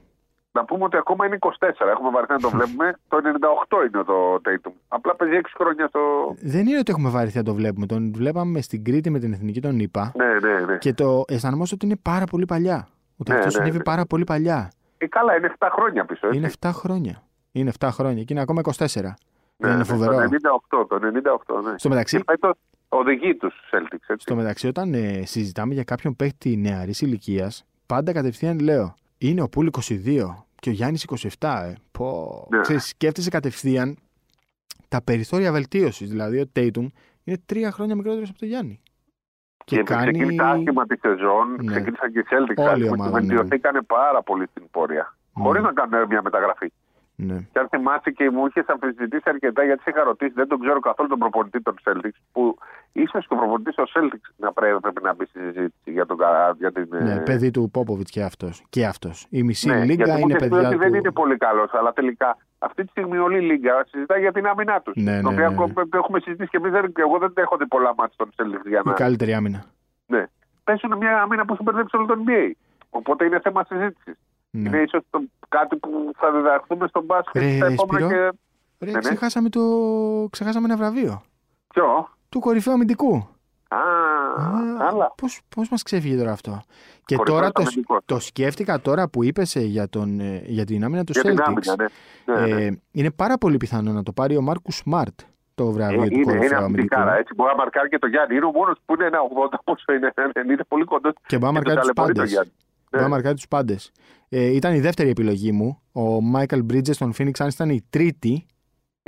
[0.60, 1.90] Οποίος- Να πούμε ότι ακόμα είναι 24.
[1.90, 2.86] Έχουμε βαρεθεί να το βλέπουμε.
[3.12, 4.72] το 98 είναι το Τέιτουμ.
[4.88, 6.00] Απλά παίζει 6 χρόνια στο.
[6.40, 7.86] Δεν είναι ότι έχουμε βαρεθεί να το βλέπουμε.
[7.86, 10.76] Τον βλέπαμε στην Κρήτη με την εθνική των ΗΠΑ Ναι, ναι, ναι.
[10.78, 12.88] και το αισθανόμαστε ότι είναι πάρα πολύ παλιά.
[13.16, 13.82] Ότι Ναι, αυτό ναι, συνέβη ναι.
[13.82, 14.70] πάρα πολύ παλιά.
[14.98, 16.26] Ε, καλά, είναι 7 χρόνια πίσω.
[16.26, 16.38] Έτσι.
[16.38, 17.22] Είναι 7 χρόνια.
[17.52, 18.76] Είναι 7 χρόνια και είναι ακόμα 24.
[19.02, 19.14] ναι,
[19.56, 20.12] δεν είναι ναι, φοβερό.
[20.12, 20.22] Το
[20.80, 20.98] 98, το
[21.54, 21.78] 98, ναι.
[21.78, 22.52] Στο μεταξύ, Και φέτος
[22.88, 23.92] οδηγεί τους Celtics.
[24.06, 24.14] Έτσι.
[24.18, 29.48] στο μεταξύ όταν ε, συζητάμε για κάποιον παίκτη νεαρής ηλικίας, πάντα κατευθείαν λέω είναι ο
[29.48, 31.06] Πούλ 22 και ο Γιάννης
[31.38, 31.62] 27.
[31.64, 31.74] Ε.
[31.92, 32.46] Πω.
[32.50, 32.60] Ναι.
[32.60, 33.96] Ξέρεις, σκέφτεσαι κατευθείαν
[34.88, 36.10] τα περιθώρια βελτίωσης.
[36.10, 36.88] Δηλαδή, ο Τέιτουμ
[37.24, 38.80] είναι τρία χρόνια μικρότερος από τον Γιάννη.
[39.64, 41.70] Και, ξεκίνησε άσχημα τη σεζόν, Ναι.
[41.72, 43.34] ξεκίνησαν και οι Celtics Όλη η άσχημα ομάδα, και ναι.
[43.34, 45.16] βελτιωθήκανε πάρα πολύ στην πορεία.
[45.34, 45.42] Ναι.
[45.44, 46.72] Χωρίς να κάνουν μια μεταγραφή.
[47.18, 47.38] Ναι.
[47.52, 50.80] Και αν θυμάσαι και μου είχες αμφισβητήσει αρκετά γιατί σε είχα ρωτήσει, δεν τον ξέρω
[50.80, 52.58] καθόλου τον προπονητή των Celtics, που
[52.92, 56.16] ίσως και ο προπονητής των Celtics να πρέπει, πρέπει να μπει στη συζήτηση για, τον,
[56.16, 56.86] κα- για την.
[56.90, 58.64] ναι, ε, παιδί του Πόποβιτ και αυτός.
[58.68, 59.26] Και αυτός.
[59.30, 60.82] Η μισή ναι, γιατί λίγα μου είναι είχες πει παιδιά ότι του.
[60.82, 64.46] δεν είναι πολύ καλός, αλλά τελικά αυτή τη στιγμή όλη η Λίγκα συζητάει για την
[64.46, 64.94] άμυνά τους.
[64.96, 65.72] Ναι, την ναι, οποία ναι, ναι.
[65.86, 68.78] το έχουμε συζητήσει και εμείς, και εγώ δεν έχω δει πολλά μάτια των Celtics για
[68.84, 68.92] Η να.
[68.92, 69.64] καλύτερη άμυνα.
[70.06, 70.24] Ναι.
[70.64, 72.50] Παίζουν μια άμυνα που σου μπερδέψει όλο το NBA.
[72.90, 74.14] Οπότε είναι θέμα συζήτησης.
[74.50, 74.68] Ναι.
[74.68, 74.98] Είναι ίσω
[75.48, 78.08] κάτι που θα διδαχθούμε στον μπάσκετ Ρε, στα επόμενα Σπύρο.
[78.30, 78.38] και.
[78.84, 78.98] Ρε, ναι.
[78.98, 79.60] ξεχάσαμε, το...
[80.30, 81.22] ξεχάσαμε ένα βραβείο.
[81.68, 83.28] Ποιο; Του κορυφαίου αμυντικού.
[83.68, 83.78] Α,
[84.88, 85.12] άλλα.
[85.16, 86.62] Πώς, πώς μας ξέφυγε τώρα αυτό;
[87.04, 88.00] Και Κορυφαίος τώρα το, αμυντικός.
[88.04, 91.36] το σκέφτηκα τώρα που είπες ε, για, τον, ε, για την άμυνα του Για την
[91.38, 91.44] Celtics.
[91.46, 91.74] άμυνα,
[92.24, 92.46] ναι.
[92.46, 92.64] ναι, ναι.
[92.64, 95.20] Ε, είναι πάρα πολύ πιθανό να το πάρει ο Μάρκους Σμαρτ
[95.54, 96.64] το βραβείο Ε, του είναι, είναι κορυφαίου αμυντικού.
[96.64, 97.16] αμυντικάρα.
[97.16, 98.36] Έτσι μπορεί να μαρκάρει και το Γιάννη.
[98.36, 99.18] Είναι ο μόνος που είναι ένα
[99.52, 100.12] 80, πόσο είναι,
[100.52, 101.12] είναι πολύ κοντός.
[101.26, 102.30] Και μπορεί να τον μαρκάρει τους ταλαιπωρεί το πάντες.
[102.30, 102.52] Γιάννη.
[102.90, 103.14] Μπορεί να Ναι.
[103.14, 103.92] μαρκάρει τους πάντες.
[104.28, 105.80] Ε, ήταν η δεύτερη επιλογή μου.
[105.92, 108.46] Ο Μάικαλ Μπρίτζες στον Phoenix Suns ήταν η τρίτη.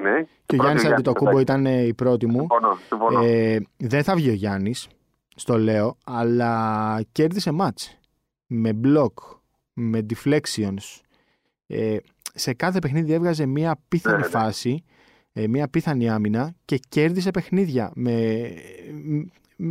[0.02, 0.22] Ναι.
[0.46, 2.38] Και ο Γιάννης Αντιτοκούμπο ήταν ε, η πρώτη μου.
[2.38, 2.78] Συμφωνώ.
[2.88, 3.22] συμφωνώ.
[3.24, 4.88] Ε, δεν θα βγει ο Γιάννης,
[5.36, 7.98] στο λέω, αλλά κέρδισε μάτς.
[8.46, 9.12] Με block,
[9.72, 11.00] με deflections.
[11.66, 11.96] Ε,
[12.34, 14.28] σε κάθε παιχνίδι έβγαζε μία πίθανη Ναι, ναι.
[14.28, 14.84] φάση,
[15.32, 17.90] ε, μία πίθανη άμυνα και κέρδισε παιχνίδια.
[17.94, 18.12] Με,
[19.02, 19.24] με-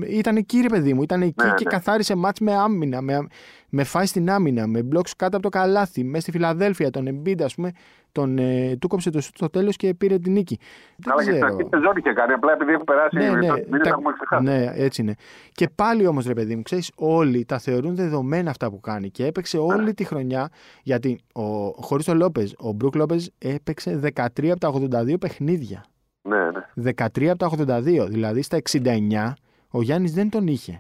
[0.08, 1.70] ήταν εκεί ρε παιδί μου, ήταν εκεί Ναι, και ναι.
[1.70, 3.28] καθάρισε μάτς με άμυνα, με,
[3.70, 7.42] με φάση στην άμυνα, με blocks κάτω από το καλάθι, μέσα στη Φιλαδέλφια, τον Embiid
[7.42, 7.72] ας πούμε,
[8.12, 10.60] τον, ε, του κόψε το σούτ στο τέλος και πήρε την νίκη.
[10.98, 11.56] Δεν Αλλά και στην ξέρω.
[11.58, 12.34] αρχή τη ζώνη είχε κάνει.
[12.34, 14.44] Απλά επειδή έχουν περάσει Ναι, ναι, τόσοι μήνες, τα- έχουμε ξεχάσει.
[14.44, 15.16] ναι, έτσι είναι.
[15.52, 19.10] Και πάλι όμως, ρε παιδί μου, ξέρεις, όλοι τα θεωρούν δεδομένα αυτά που κάνει.
[19.10, 20.50] Και έπαιξε όλη τη χρονιά.
[20.84, 25.84] Γιατί ο, χωρίς τον Λόπε, ο Μπρουκ Λόπε έπαιξε 13 από τα 82 παιχνίδια.
[26.22, 26.92] Ναι, ναι.
[27.16, 28.08] 13 από τα 82.
[28.10, 29.34] Δηλαδή στα 69
[29.72, 30.78] ο Γιάννης δεν τον είχε.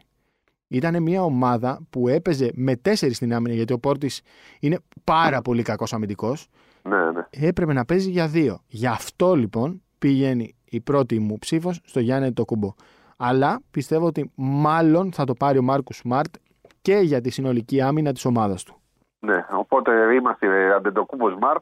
[0.67, 4.21] Ήταν μια ομάδα που έπαιζε με τέσσερις στην άμυνα, γιατί ο Πόρτης
[4.60, 6.47] είναι πάρα πολύ κακός αμυντικός.
[6.84, 7.21] ναι, ναι.
[7.30, 8.60] Έπρεπε να παίζει για δύο.
[8.67, 12.73] Γι' αυτό λοιπόν πηγαίνει η πρώτη μου ψήφος στο Γιάννη το κουμπό.
[13.17, 16.36] Αλλά πιστεύω ότι μάλλον θα το πάρει ο Μάρκους Σμαρτ
[16.82, 18.76] και για τη συνολική άμυνα της ομάδας του.
[19.19, 21.62] Ναι, οπότε είμαστε αντεντοκούμπο Smart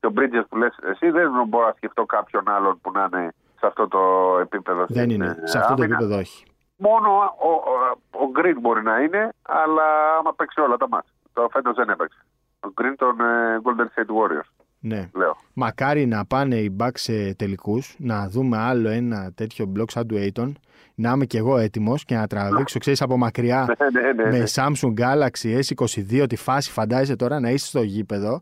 [0.00, 3.32] και ο Bridges που λες εσύ δεν μπορώ να σκεφτώ κάποιον άλλον που να είναι
[3.58, 3.98] σε αυτό το
[4.40, 4.84] επίπεδο.
[4.88, 5.36] Δεν στην, είναι.
[5.42, 5.96] ε, Σε αυτό το άμυνα.
[5.98, 6.44] επίπεδο όχι.
[6.88, 7.08] Μόνο
[7.48, 9.82] ο, ο, ο Green μπορεί να είναι, αλλά
[10.18, 11.12] άμα παίξει όλα τα μάτια.
[11.32, 12.18] Το φέτος δεν έπαιξε.
[12.60, 14.48] Ο Green των ε, Golden State Warriors,
[14.80, 15.10] Ναι.
[15.14, 15.36] λέω.
[15.52, 20.16] Μακάρι να πάνε οι Bucks σε τελικούς, να δούμε άλλο ένα τέτοιο μπλοκ σαν του
[20.18, 20.52] Aiton,
[20.94, 24.22] να είμαι κι εγώ έτοιμος και να τραβήξω, ξέρεις, από μακριά Ναι, ναι, ναι.
[24.30, 24.38] ναι.
[24.38, 28.40] με Samsung Galaxy S22 τη φάση, φαντάζεσαι τώρα να είσαι στο γήπεδο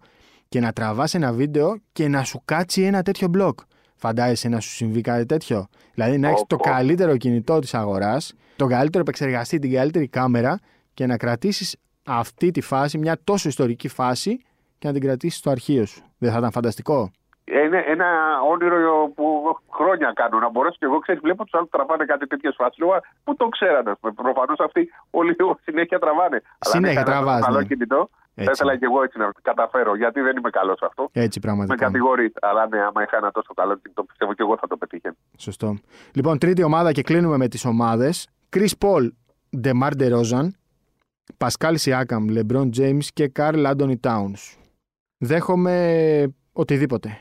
[0.49, 3.59] και να τραβάς ένα βίντεο και να σου κάτσει ένα τέτοιο μπλοκ.
[4.01, 6.63] Φαντάζεσαι να σου συμβεί κάτι τέτοιο; Δηλαδή να έχεις Πω, το πω.
[6.71, 10.59] καλύτερο κινητό της αγοράς, τον καλύτερο επεξεργαστή, την καλύτερη κάμερα
[10.95, 14.37] και να κρατήσεις αυτή τη φάση, μια τόσο ιστορική φάση
[14.79, 16.03] και να την κρατήσεις στο αρχείο σου.
[16.19, 17.11] Δεν θα ήταν φανταστικό;
[17.65, 18.07] Είναι ένα
[18.51, 19.25] όνειρο που
[19.73, 20.39] χρόνια κάνω.
[20.39, 22.79] Να μπορέσω και εγώ, ξέρεις, βλέπω τους άλλους τραβάνε κάτι τέτοιες φάσεις.
[22.79, 23.93] Λέω, «Α, πού το ξέρανε.
[24.15, 25.37] Προφανώς αυτοί όλοι
[25.67, 26.37] συνέχεια τραβάνε.
[26.43, 27.65] Αλλά αν Συνέχεια είχα ένα τραβάς, Καλό ναι.
[27.65, 28.11] κινητό.
[28.35, 28.53] Θα Έτσι.
[28.53, 31.09] ήθελα και εγώ έτσι να καταφέρω, γιατί δεν είμαι καλός σε αυτό.
[31.13, 31.85] Έτσι Με πραγματικά.
[31.85, 32.33] κατηγορεί.
[32.41, 35.15] Αλλά ναι, άμα είχα ένα τόσο καλό κινητό, πιστεύω και εγώ θα το πετύχαινε.
[35.39, 35.79] Σωστό.
[36.15, 38.29] Λοιπόν, τρίτη ομάδα και κλείνουμε με τις ομάδες.
[38.57, 39.09] Chris Paul,
[39.65, 40.47] DeMar DeRozan,
[41.39, 44.57] Pascal Siakam, LeBron James και Carl Anthony Towns.
[45.19, 47.19] Δέχομαι οτιδήποτε.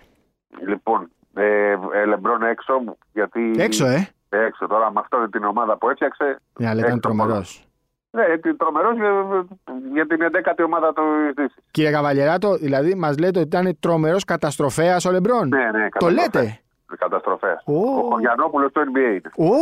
[0.68, 2.74] Λοιπόν, ε, ε, Λεμπρόν έξω,
[3.14, 3.54] γιατί.
[3.58, 4.10] Έξω, ε!
[4.30, 6.40] Έξω τώρα με αυτό την ομάδα που έφτιαξε.
[6.60, 7.69] Ναι, αλλά ήταν Έξω τρομερός.
[8.12, 8.24] Ναι,
[8.58, 9.46] τρομερός για,
[9.94, 11.02] για την 11η ομάδα του
[11.36, 11.56] Δύση.
[11.72, 15.48] Κύριε Καβαλιεράτο, δηλαδή μας λέτε ότι ήταν τρομερός καταστροφέας ο LeBron.
[15.48, 16.60] Ναι, ναι, Το λέτε;
[17.00, 17.62] Καταστροφέ.
[17.66, 17.74] Ω.
[17.74, 19.50] Ο Χωριανόπουλος του NBA είναι.
[19.52, 19.56] Ω,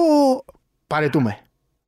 [0.88, 1.38] παρετούμε.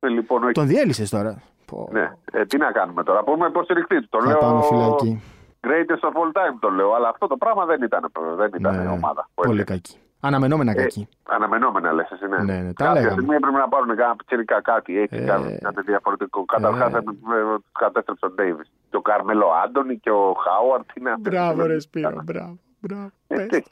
[0.00, 0.52] Ε, Λοιπόν, όχι.
[0.52, 1.42] Τον διέλυσες τώρα.
[1.66, 1.88] Πω.
[1.92, 2.12] Ναι.
[2.32, 3.22] Ε, τι να κάνουμε τώρα.
[3.22, 4.08] Πούμε υποστηρικτή του.
[4.10, 4.38] Το Θα λέω.
[4.38, 5.22] πάμε φυλακή.
[5.60, 6.92] Greatest of all time το λέω.
[6.94, 9.28] Αλλά αυτό το πράγμα δεν ήταν, δεν ήταν Ναι, ομάδα.
[9.34, 9.82] που Πολύ έφτιαξε.
[9.82, 9.99] κακή.
[10.20, 11.08] Αναμενόμενα Ε, κακή.
[11.28, 12.36] Αναμενόμενα λες, εσύ, ναι.
[12.38, 13.10] Ναι, ναι, τα Κάποια λέγαμε.
[13.10, 16.44] στιγμή έπρεπε να πάρουν κάνα πιτσιρικά κάτι έτσι, Ε, κάτι, κάτι διαφορετικό.
[16.44, 16.98] Καταρχάς, ε.
[17.78, 18.62] κατέστρεψε ο Ντέιβι.
[18.90, 20.88] Και ο Καρμέλο Άντωνη και ο Χάουαρτ.
[20.96, 22.58] είναι αυτές Μπράβο, οι- ρε Σπύρο, μπράβο.
[22.80, 23.10] μπράβο.
[23.26, 23.60] Ε, Πες τι.
[23.62, 23.68] τα.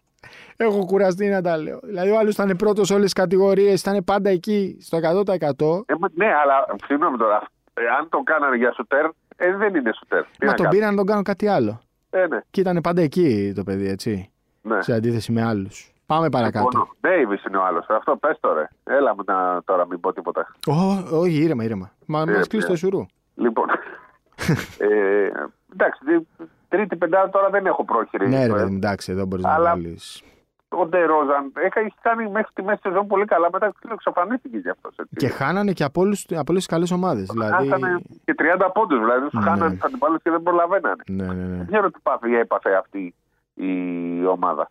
[0.56, 1.80] Έχω κουραστεί να τα λέω.
[1.82, 5.84] Δηλαδή, ο άλλος ήταν πρώτος σε όλες τις κατηγορίες, ήταν πάντα εκεί, στο 100%.
[5.86, 7.42] Ε, μα- ναι, αλλά συγγνώμη τώρα.
[7.74, 9.04] ε, αν το κάνανε για σουτέρ,
[9.36, 10.22] ε, δεν είναι σουτέρ.
[10.22, 10.68] Τι Μα να τον κάνουμε.
[10.70, 11.80] πήραν να τον κάνουν κάτι άλλο.
[12.10, 14.30] Ε, ναι, Και ήταν πάντα εκεί το παιδί, έτσι.
[14.62, 14.82] ναι.
[14.82, 15.92] Σε αντίθεση με άλλους.
[16.12, 16.88] Πάμε παρακάτω.
[17.00, 17.86] Ντέιβι είναι ο άλλος.
[17.88, 18.70] Αυτό πες τώρα.
[18.84, 20.46] Έλα μου να, τώρα, μην πω τίποτα.
[20.66, 21.90] Ω, Όχι, ήρεμα, ήρεμα.
[22.06, 22.76] Μα Ε, μας κλείσει το ε.
[22.76, 23.06] σουρού.
[23.34, 23.66] Λοιπόν.
[24.88, 25.30] ε,
[25.72, 26.28] εντάξει, τρί-
[26.68, 28.28] τρίτη πεντάδα τώρα δεν έχω πρόχειρη.
[28.28, 30.22] Ναι, ρε Ε, παιδί μου, εντάξει, εδώ μπορείς να Αλλά- βάλεις.
[30.70, 33.48] Ο Ντε Ρόζαν έχει κάνει μέχρι τη μέση σεζόν πολύ καλά.
[33.52, 34.94] Μετά εξαφανίστηκε γι' αυτός.
[35.16, 37.26] Και χάνανε και από όλες τις καλές ομάδες.
[37.28, 37.68] Δηλαδή.
[37.68, 38.98] Χάσανε και 30 πόντους.
[38.98, 39.40] Δηλαδή τους Ναι.
[39.50, 41.02] χάνανε τους αντιπάλου και δεν προλαβαίνανε.
[41.08, 41.56] Ναι, ναι, ναι.
[41.56, 43.14] Δεν ξέρω τι πάθη έπαθε αυτή
[43.54, 43.72] η
[44.26, 44.70] ομάδα.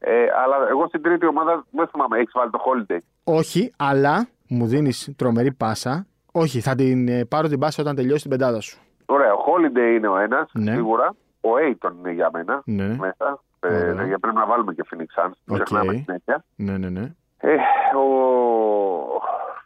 [0.00, 2.18] Ε, αλλά εγώ στην τρίτη ομάδα δεν θυμάμαι.
[2.18, 2.98] Έχεις βάλει το Holiday.
[3.24, 6.06] Όχι, αλλά μου δίνεις τρομερή πάσα.
[6.32, 8.78] Όχι, θα την ε, πάρω την πάσα όταν τελειώσει την πεντάδα σου.
[9.06, 10.72] Ωραία, ο Holiday είναι ο ένας Ναι.
[10.74, 11.14] σίγουρα.
[11.40, 13.42] Ο Ayton είναι για μένα Ναι, ναι, μέσα.
[13.64, 13.78] Ωραία.
[13.78, 15.30] Ε, γιατί πρέπει να βάλουμε και Phoenix Suns.
[15.44, 15.62] Το Οκ.
[15.62, 16.44] ξεχνάμε συνέχεια.
[16.56, 17.14] ναι, ναι, ναι.
[17.38, 17.54] Ε,
[17.96, 18.02] ο...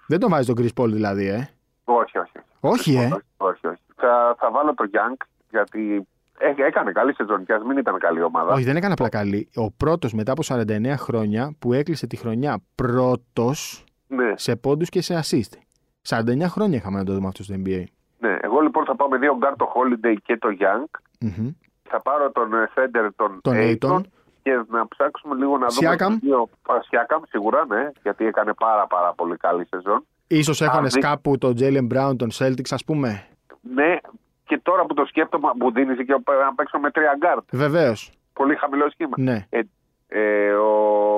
[0.06, 1.48] Δεν τον βάζεις τον Chris Paul δηλαδή, ε;
[1.84, 2.32] Όχι, όχι.
[2.60, 3.80] Όχι, ε; όχι, όχι, όχι.
[3.96, 5.16] Θα, θα βάλω το Young
[5.50, 6.02] γιατί έ-
[6.66, 8.52] έκανε καλή σεζόν και ας μην ήταν καλή ομάδα.
[8.54, 9.48] Όχι, δεν έκανε απλά καλή.
[9.56, 15.02] Ο πρώτος μετά από 49 χρόνια που έκλεισε τη χρονιά πρώτος Ναι, σε πόντους και
[15.02, 15.52] σε assist.
[16.08, 17.82] 49 χρόνια είχαμε να το δούμε αυτό στο NBA.
[18.18, 18.36] ναι.
[18.40, 21.00] Εγώ λοιπόν θα πάω με δύο γκάρ το Holiday και το Young.
[21.20, 21.48] Μμμ.
[21.82, 23.96] Θα πάρω τον ε, center, τον, Τον Ayton.
[23.96, 24.00] Ayton.
[24.42, 25.70] και να ψάξουμε λίγο να δούμε.
[25.70, 26.12] Σιάκαμ.
[26.12, 30.04] τους δύο- Α, Σιάκαμ, σίγουρα, ναι, γιατί έκανε πάρα, πάρα πολύ καλή σεζόν.
[30.26, 33.26] Ίσως έχανε δει- κάπου τον Jalen Brown, τον Celtics, ας πούμε.
[33.74, 33.96] Ναι,
[34.50, 36.12] και τώρα που το σκέφτομαι, μου δίνεις και
[36.46, 37.42] να παίξω με τρία γκαρντ.
[37.52, 38.10] Βεβαίως.
[38.32, 39.14] Πολύ χαμηλό σχήμα.
[39.16, 39.46] Ναι.
[39.48, 39.60] Ε,
[40.08, 40.70] ε, ο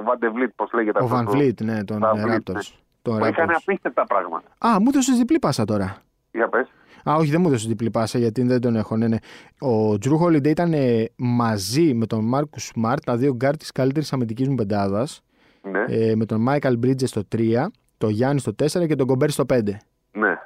[0.05, 2.53] Βαν Βλιτ, πώς λέγεται Ο αυτός Van ο- Vliet, ναι, τον Van ε, Vliet, Raptors.
[2.55, 2.61] ναι.
[3.03, 3.63] Τον Που έκανε Raptors.
[3.67, 4.49] απίστευτα πράγματα.
[4.59, 5.97] Α, μου έδωσες διπλή πάσα τώρα.
[6.33, 6.69] Για πες.
[7.11, 8.97] Α, όχι, δεν μου έδωσες διπλή πάσα γιατί δεν τον έχω.
[8.97, 9.17] Ναι, ναι.
[9.59, 14.13] Ο Jrue Holiday ήταν ε, μαζί με τον Μάρκους Σμαρτ, τα δύο γκαρντ της καλύτερης
[14.13, 15.23] αμυντικής μου πεντάδας.
[15.63, 19.31] Ναι, Ε, με τον Μίκαλ Μπρίτζες στο 3, τον Γιάννη στο 4 και τον Γκομπέρ
[19.31, 19.77] στο 5.
[20.13, 20.37] ναι.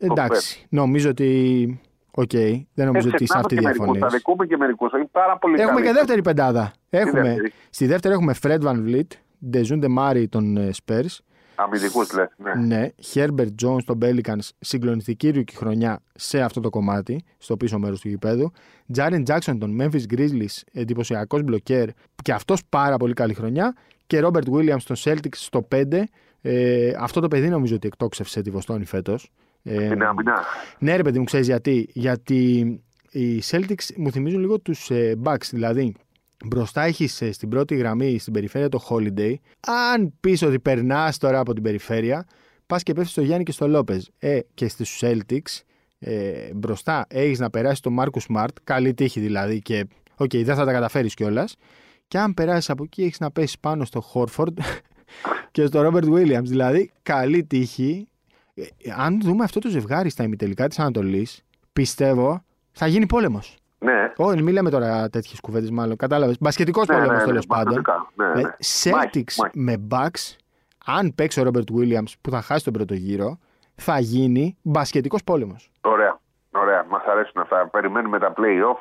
[0.00, 1.80] Εντάξει, νομίζω ότι.
[2.18, 2.30] Οκ,
[2.74, 4.00] δεν νομίζω ότι σε αυτή και μερικούς, διαφωνείς.
[4.02, 4.92] θα αδικούμε και μερικούς.
[4.92, 5.86] Είναι πάρα πολύ Έχουμε καλοί.
[5.86, 6.72] και δεύτερη πεντάδα.
[6.90, 9.06] Έχουμε, δεύτερη; στη δεύτερη έχουμε Fred Van Vliet,
[9.50, 11.16] Ντεζόντε Μάρεϊ των ε, Spurs,
[11.58, 12.66] Αμυντικούς λες, ναι.
[12.66, 18.00] Ναι, Herbert Jones των Pelicans, συγκλονιστική rookie χρονιά σε αυτό το κομμάτι, στο πίσω μέρος
[18.00, 18.52] του γηπέδου.
[18.96, 21.88] Jaren Jackson των Memphis Grizzlies, εντυπωσιακός μπλοκέρ,
[22.22, 23.74] και αυτός πάρα πολύ καλή χρονιά.
[24.06, 26.02] Και Robert Williams των Celtics στο 5.
[26.40, 29.30] Ε, αυτό το παιδί νομίζω ότι εκτόξευσε τη Βοστόνη φέτος.
[29.68, 30.42] Ε, Την άμυνα.
[30.78, 31.88] ναι, ρε παιδί μου, ξέρεις γιατί.
[31.92, 32.40] Γιατί
[33.10, 35.48] οι Celtics μου θυμίζουν λίγο τους ε, Bucks.
[35.50, 35.94] Δηλαδή,
[36.46, 39.34] μπροστά έχεις στην πρώτη γραμμή, στην περιφέρεια το Holiday.
[39.94, 42.26] Αν πεις ότι περνάς τώρα από την περιφέρεια,
[42.66, 44.10] πας και πέφτεις στο Γιάννη και στο Λόπες.
[44.18, 45.60] Ε, και στους Celtics,
[45.98, 48.56] ε, μπροστά έχεις να περάσεις τον Μάρκους Σμαρτ.
[48.64, 49.86] Καλή τύχη δηλαδή και.
[50.16, 51.56] Οκ, δεν θα τα καταφέρεις κιόλας.
[52.08, 54.58] Και αν περάσεις από εκεί, έχεις να πέσεις πάνω στο Χόρφορντ
[55.52, 56.42] και στο Ρόμπερτ Williams.
[56.44, 58.08] Δηλαδή, καλή τύχη.
[58.58, 58.64] Ε,
[58.96, 63.56] αν δούμε αυτό το ζευγάρι στα ημιτελικά της Ανατολής, πιστεύω θα γίνει πόλεμος.
[63.78, 64.12] Ναι.
[64.16, 65.96] Όχι, μην λέμε τώρα τέτοιες κουβέντες, μάλλον.
[65.96, 66.36] Κατάλαβες.
[66.40, 67.82] Μπασκετικός Ναι, πόλεμος ναι, ναι, τέλο πάντων.
[67.82, 68.40] μπασκετικά, ναι, ναι.
[68.40, 69.58] Ε, Μάχη, Celtics μάχη.
[69.58, 70.36] με Bucks,
[70.86, 73.38] αν παίξει ο Ρόμπερτ Williams που θα χάσει τον πρώτο γύρο,
[73.74, 75.70] θα γίνει μπασκετικός πόλεμος.
[75.80, 76.18] Ωραία.
[76.50, 76.84] Ωραία.
[76.90, 77.68] Μας αρέσουν αυτά.
[77.68, 78.80] Περιμένουμε τα playoff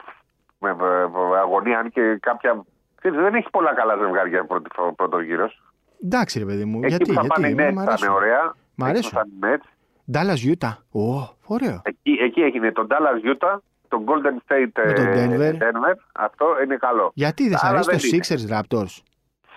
[0.60, 1.80] με με- με αγωνία.
[1.80, 2.64] Αν και κάποια.
[2.96, 5.64] Ξέρεις, δεν έχει πολλά καλά ζευγάρια πρώτη, πρώτος γύρος.
[6.04, 6.78] Εντάξει, ρε παιδί μου.
[6.78, 8.14] Εκεί γιατί, που θα γιατί, πάνε οι εμένα Nets μ' θα είναι αρέσουν.
[8.14, 8.56] ωραία.
[8.76, 9.12] Μ' Εκεί αρέσουν.
[9.12, 9.70] που θα είναι οι Nets.
[10.14, 10.76] Dallas Utah.
[10.92, 11.82] Ω, ωραίο.
[11.84, 13.58] Εκεί, εκεί έγινε το Dallas Utah,
[13.88, 15.54] το Golden State Με τον ε, Denver.
[15.64, 15.96] Denver.
[16.14, 17.12] Αυτό είναι καλό.
[17.14, 18.50] Γιατί δεν σ' Άρα αρέσει το δεν είναι.
[18.50, 18.94] Sixers Raptors;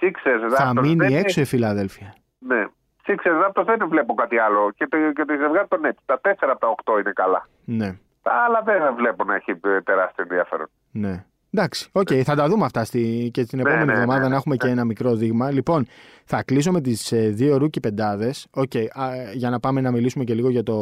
[0.00, 2.14] Sixers Θα Raptors μείνει δεν έξω η Φιλαδέλφια.
[2.38, 2.64] Ναι.
[3.06, 4.70] Sixers Raptors δεν βλέπω κάτι άλλο.
[4.76, 5.98] Και το, και το ζευγάρι των Nets.
[6.04, 7.46] Τα 4 από τα 8 είναι καλά.
[7.64, 7.98] Ναι.
[8.22, 10.66] Τα άλλα δεν βλέπω να έχει ε, τεράστιο ενδιαφέρον.
[10.90, 11.24] Ναι.
[11.50, 13.30] Εντάξει, οκ, θα τα δούμε αυτά στη...
[13.32, 14.28] και την Ναι, επόμενη ναι, ναι, εβδομάδα ναι.
[14.28, 15.50] να έχουμε και ένα μικρό δείγμα.
[15.50, 15.86] Λοιπόν,
[16.24, 18.46] θα κλείσω με τις δύο rookie πεντάδες.
[18.50, 20.74] Οκ, α, για να πάμε να μιλήσουμε και λίγο για το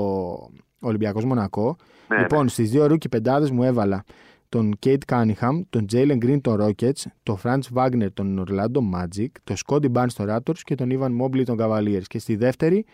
[0.81, 1.77] Ολυμπιακός Μονακό.
[2.09, 4.05] Ναι, λοιπόν, στις δύο rookie πεντάδες μου έβαλα
[4.49, 9.57] τον Κέιντ Κάνινγκχαμ, τον Jalen Green των Rockets, τον Franz Wagner των Orlando Magic, τον
[9.67, 12.03] Scotty Barnes των Raptors και τον Evan Mobley των Cavaliers.
[12.07, 12.85] Και στη δεύτερη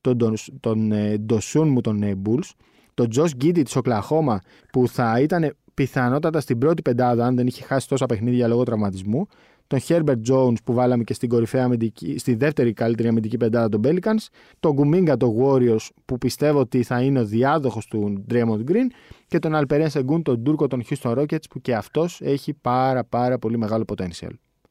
[0.00, 2.50] τον, τον, τον ε, Ντοσούν μου των ε, Bulls,
[2.94, 4.40] τον Josh Giddy της Οκλαχώμα
[4.72, 9.26] που θα ήταν πιθανότατα στην πρώτη πεντάδα αν δεν είχε χάσει τόσα παιχνίδια λόγω τραυματισμού,
[9.66, 13.80] τον Herbert Jones που βάλαμε και στην κορυφαία αμυντική, στη δεύτερη καλύτερη αμυντική πεντάδα των
[13.84, 14.26] Pelicans,
[14.60, 18.86] τον Kuminga των Warriors που πιστεύω ότι θα είναι ο διάδοχος του Draymond Green
[19.26, 23.38] και τον Alperen Sengun τον Τούρκο των Houston Rockets που και αυτός έχει πάρα πάρα
[23.38, 24.30] πολύ μεγάλο potential.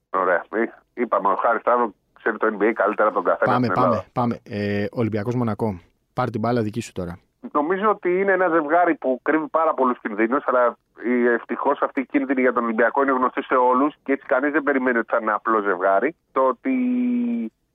[0.10, 0.46] Ωραία.
[0.56, 3.52] Ε, Είπαμε, ο Χάρης Σταύρο ξέρει το NBA καλύτερα από τον καθένα.
[3.52, 4.08] Πάμε, στην πάμε, Ελλάδα.
[4.14, 4.40] πάμε.
[4.44, 5.80] Ε, Ολυμπιακός Μονακό.
[6.14, 7.20] Πάρ την μπάλα δική σου τώρα.
[7.52, 10.78] Νομίζω ότι είναι ένα ζευγάρι που κρύβει πάρα πολλούς κινδύνους, αλλά
[11.34, 14.64] ευτυχώς αυτή η κίνδυνη για τον Ολυμπιακό είναι γνωστή σε όλους και έτσι κανείς δεν
[14.64, 16.16] περιμένει ότι θα είναι απλό ζευγάρι.
[16.32, 16.74] Το ότι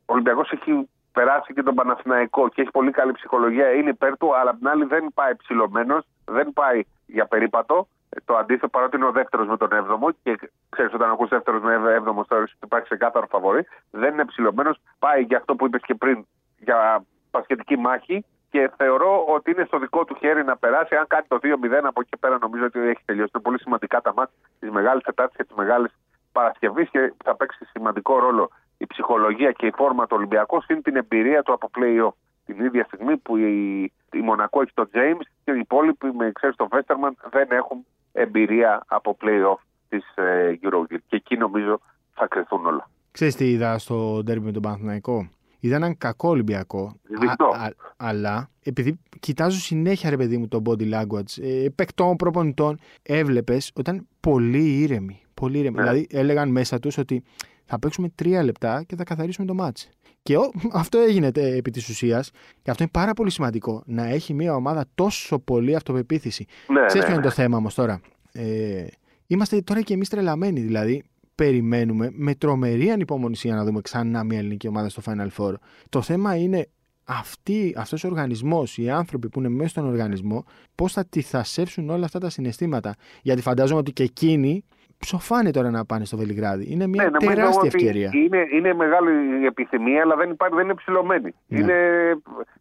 [0.07, 4.37] ο Ολυμπιακός έχει περάσει και τον Παναθηναϊκό και έχει πολύ καλή ψυχολογία είναι υπέρ του,
[4.37, 7.89] αλλά απ' την άλλη δεν πάει ψηλωμένος, δεν πάει για περίπατο.
[8.25, 11.75] Το αντίθετο, παρότι είναι ο δεύτερος με τον έβδομο και ξέρεις, όταν ακούς δεύτερος με
[11.75, 13.67] έβδομο, θεωρεί ότι υπάρχει ξεκάθαρο φαβορή.
[13.91, 16.27] Δεν είναι ψηλωμένος, πάει για αυτό που είπες και πριν,
[16.59, 18.25] για πασχετική μάχη
[18.57, 20.95] και θεωρώ ότι είναι στο δικό του χέρι να περάσει.
[20.95, 21.49] Αν κάνει το 2-0
[21.83, 23.31] από εκεί πέρα, νομίζω ότι έχει τελειώσει.
[23.35, 25.93] Είναι πολύ σημαντικά τα μάτια της μεγάλης Τετάρτη και της μεγάλης
[26.33, 30.97] Παρασκευής και θα παίξει σημαντικό ρόλο η ψυχολογία και η φόρμα του Ολυμπιακού συν την
[30.97, 32.15] εμπειρία του από play-off.
[32.47, 36.55] Την ίδια στιγμή που η, η Μονακό έχει τον James και οι υπόλοιποι, με ξέρει
[36.55, 41.03] το Βέστερμαν, δεν έχουν εμπειρία από play-off της ε, Euroleague.
[41.09, 41.81] Και εκεί νομίζω
[42.15, 42.91] θα κρυθούν όλα.
[43.11, 45.29] Ξέρεις τι είδα στο ντέρμπι με τον Παναθηναϊκό;
[45.67, 46.97] Είδα έναν κακό Ολυμπιακό.
[47.21, 47.45] Δεικτό.
[47.45, 52.79] Α- α- αλλά επειδή κοιτάζω συνέχεια, ρε παιδί μου, το body language ε, παικτών, προπονητών,
[53.03, 55.21] έβλεπες ότι ήταν πολύ ήρεμοι.
[55.35, 55.77] Πολύ ήρεμοι.
[55.77, 55.83] Ναι.
[55.83, 57.23] Δηλαδή έλεγαν μέσα τους ότι
[57.65, 59.89] θα παίξουμε τρία λεπτά και θα καθαρίσουμε το μάτς.
[60.23, 62.31] Και ο, αυτό έγινε τε- επί της ουσίας.
[62.63, 63.83] Και αυτό είναι πάρα πολύ σημαντικό.
[63.87, 66.47] Να έχει μια ομάδα τόσο πολύ αυτοπεποίθηση.
[66.69, 67.29] Ναι, Ξέρεις ναι, ποιο είναι ναι.
[67.29, 68.01] το θέμα όμως τώρα;
[68.33, 68.87] Ε,
[69.27, 70.61] είμαστε τώρα και εμείς τρελαμένοι.
[70.61, 71.03] Δηλαδή,
[71.37, 75.55] περιμένουμε με τρομερή ανυπομονησία να δούμε ξανά μια ελληνική ομάδα στο Final Four.
[75.89, 76.69] Το θέμα είναι
[77.05, 80.45] αυτή, αυτός ο οργανισμός, οι άνθρωποι που είναι μέσα στον οργανισμό,
[80.75, 82.95] πώς θα τη θασέψουν όλα αυτά τα συναισθήματα.
[83.23, 84.65] Γιατί φαντάζομαι ότι και εκείνοι
[84.99, 86.67] ψοφάνε τώρα να πάνε στο Βελιγράδι.
[86.73, 88.11] Είναι μια Ναι, νομίζω τεράστια ότι ευκαιρία.
[88.15, 91.35] Είναι, είναι μεγάλη η επιθυμία, αλλά δεν, υπάρχει, δεν είναι ψηλωμένη.
[91.47, 91.59] Ναι.
[91.59, 91.75] Είναι,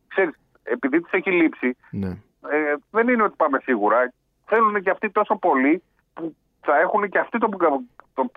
[0.08, 0.34] ξέρεις,
[0.64, 2.08] επειδή της έχει λείψει, Ναι.
[2.08, 4.14] ε, δεν είναι ότι πάμε σίγουρα.
[4.46, 5.84] Θέλουν και αυτοί τόσο πολύ
[6.14, 7.50] που θα έχουν και αυτοί το,
[8.16, 8.32] το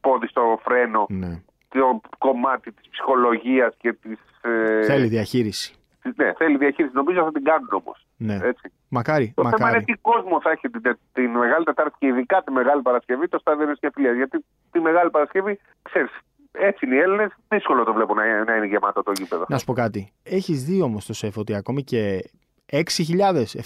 [0.00, 1.42] πόδι στο φρένο, ναι.
[1.68, 4.18] το κομμάτι της ψυχολογίας και της...
[4.42, 5.74] ε, Θέλει διαχείριση.
[6.16, 6.94] Ναι, θέλει διαχείριση.
[6.94, 8.06] Νομίζω θα την κάνουν όμως.
[8.16, 8.34] Ναι.
[8.42, 8.72] Έτσι.
[8.88, 9.32] Μακάρι.
[9.36, 9.74] Το θέμα μακάρι.
[9.76, 13.28] είναι τι κόσμο θα έχει την, τε- την Μεγάλη Τετάρτη και ειδικά τη Μεγάλη Παρασκευή
[13.28, 14.12] το στάδιο Ευρωσκεφιλία.
[14.12, 16.10] Γιατί τη Μεγάλη Παρασκευή, ξέρεις,
[16.52, 19.44] έτσι είναι οι Έλληνες, δύσκολο το βλέπω να, να είναι γεμάτο το γήπεδο.
[19.48, 20.12] Να σου πω κάτι.
[20.22, 22.30] Έχεις δει όμως το σεφ ότι ακόμη και
[22.72, 22.82] 6.000,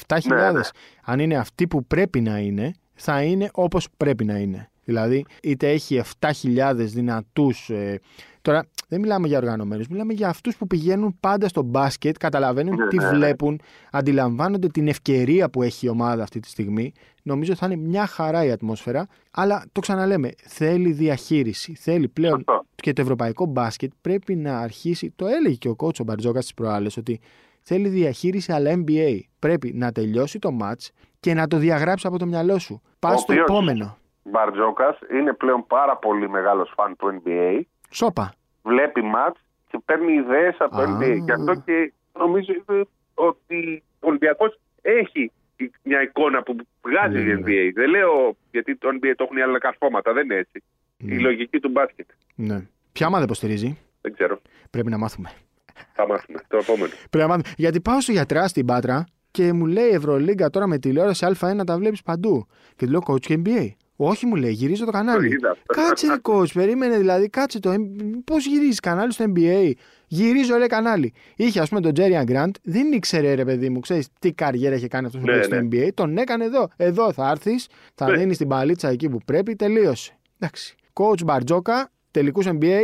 [0.08, 0.60] 7.000, Ναι, ναι.
[1.04, 4.70] αν είναι αυτοί που πρέπει να είναι, θα είναι όπως πρέπει να είναι.
[4.84, 7.70] Δηλαδή, είτε έχει 7.000 δυνατούς.
[7.70, 8.00] Ε,
[8.42, 12.86] τώρα, δεν μιλάμε για οργανωμένους, μιλάμε για αυτούς που πηγαίνουν πάντα στο μπάσκετ, καταλαβαίνουν Ναι,
[12.86, 13.10] τι ναι, ναι.
[13.10, 13.60] βλέπουν,
[13.90, 16.92] αντιλαμβάνονται την ευκαιρία που έχει η ομάδα αυτή τη στιγμή.
[17.22, 19.06] Νομίζω θα είναι μια χαρά η ατμόσφαιρα.
[19.30, 21.74] Αλλά το ξαναλέμε, θέλει διαχείριση.
[21.74, 22.64] Θέλει πλέον Σωστό.
[22.74, 25.12] και το ευρωπαϊκό μπάσκετ πρέπει να αρχίσει.
[25.16, 27.20] Το έλεγε και ο κότσο Μπαρτζόκας στις προάλλες ότι
[27.62, 29.20] θέλει διαχείριση αλλά NBA.
[29.38, 30.88] Πρέπει να τελειώσει το match
[31.20, 32.82] και να το διαγράψει από το μυαλό σου.
[32.98, 33.96] Πας Ο στο οποίος- επόμενο.
[34.22, 37.60] Μπαρτζόκας είναι πλέον πάρα πολύ μεγάλος φαν του NBA.
[37.90, 38.32] Σόπα.
[38.62, 39.36] Βλέπει ματ
[39.70, 40.98] και παίρνει ιδέες από το Α.
[40.98, 41.16] NBA.
[41.24, 42.80] Γι' αυτό και νομίζω ε,
[43.14, 45.32] ότι ο Ολυμπιακός έχει
[45.82, 47.40] μια εικόνα που βγάζει Ναι, η ναι, ναι.
[47.46, 47.70] NBA.
[47.74, 50.62] Δεν λέω γιατί το NBA το έχουν οι άλλα καρφώματα, δεν είναι έτσι.
[50.96, 51.14] Ναι.
[51.14, 52.08] Η λογική του μπάσκετ.
[52.34, 52.66] Ναι.
[52.92, 54.40] Ποια ομάδα υποστηρίζει, Δεν ξέρω.
[54.70, 55.30] πρέπει να μάθουμε.
[55.92, 56.38] Θα μάθουμε.
[56.48, 56.88] Το επόμενο.
[57.10, 57.54] Πρέπει να μάθουμε.
[57.56, 61.78] Γιατί πάω στο γιατρά στην Πάτρα και μου λέει Ευρωλίγκα τώρα με τηλεόραση Α1 τα
[61.78, 62.46] βλέπεις παντού.
[62.76, 63.68] Και του λέω coach και NBA.
[64.02, 65.26] Όχι, μου λέει, γυρίζω το Το κανάλι.
[65.32, 65.56] είδα.
[65.66, 67.74] Κάτσε, ρε coach, περίμενε δηλαδή, κάτσε το.
[68.24, 69.70] Πώς γυρίζεις κανάλι στο NBA.
[70.06, 71.12] Γυρίζω, λέει κανάλι.
[71.36, 74.88] Είχε, ας πούμε, τον Τζέριαν Γκραντ, δεν ήξερε, ρε παιδί μου, ξέρεις τι καριέρα είχε
[74.88, 75.68] κάνει αυτός που Ναι, παίξει στο ναι.
[75.72, 75.88] NBA.
[75.94, 76.68] Τον έκανε εδώ.
[76.76, 78.16] Εδώ θα έρθεις, θα Ναι.
[78.16, 80.18] δίνεις την παλίτσα εκεί που πρέπει, τελείωσε.
[80.38, 80.74] Εντάξει.
[80.92, 82.80] Coach Μπαρτζόκα, τελικούς NBA.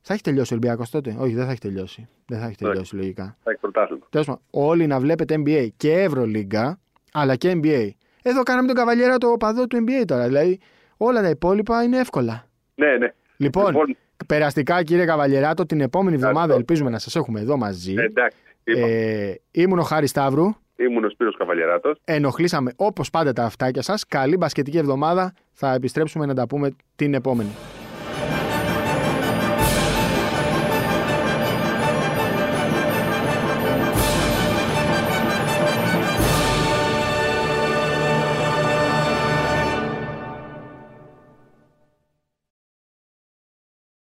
[0.00, 2.08] Θα έχει τελειώσει ο Ολυμπιακός τότε; Όχι, δεν θα έχει τελειώσει.
[2.26, 3.36] Δεν θα έχει τελειώσει λογικά.
[3.42, 4.06] Θα έχει πρωτάθλημα.
[4.10, 6.78] Τέλος πάντων, όλοι να βλέπετε NBA και Ευρωλίγκα,
[7.12, 7.88] αλλά και NBA.
[8.22, 10.26] Εδώ κάναμε τον καβαλιέρα το παδό του NBA τώρα.
[10.26, 10.58] Δηλαδή,
[10.96, 12.46] όλα τα υπόλοιπα είναι εύκολα.
[12.74, 13.12] Ναι, ναι.
[13.36, 16.58] Λοιπόν, Λοιπόν, περαστικά κύριε Καβαλιεράτο, την επόμενη εβδομάδα Ευχαριστώ.
[16.60, 17.94] ελπίζουμε να σας έχουμε εδώ μαζί.
[17.98, 18.36] εντάξει.
[18.64, 18.86] είπα.
[18.86, 20.44] Ε, ήμουν ο Χάρης Σταύρου.
[20.76, 21.98] Ήμουν ο Σπύρος Καβαλιαράτος.
[22.04, 24.06] Ενοχλήσαμε όπως πάντα τα αυτάκια σας.
[24.06, 25.32] Καλή μπασκετική εβδομάδα.
[25.52, 27.50] Θα επιστρέψουμε να τα πούμε την επόμενη.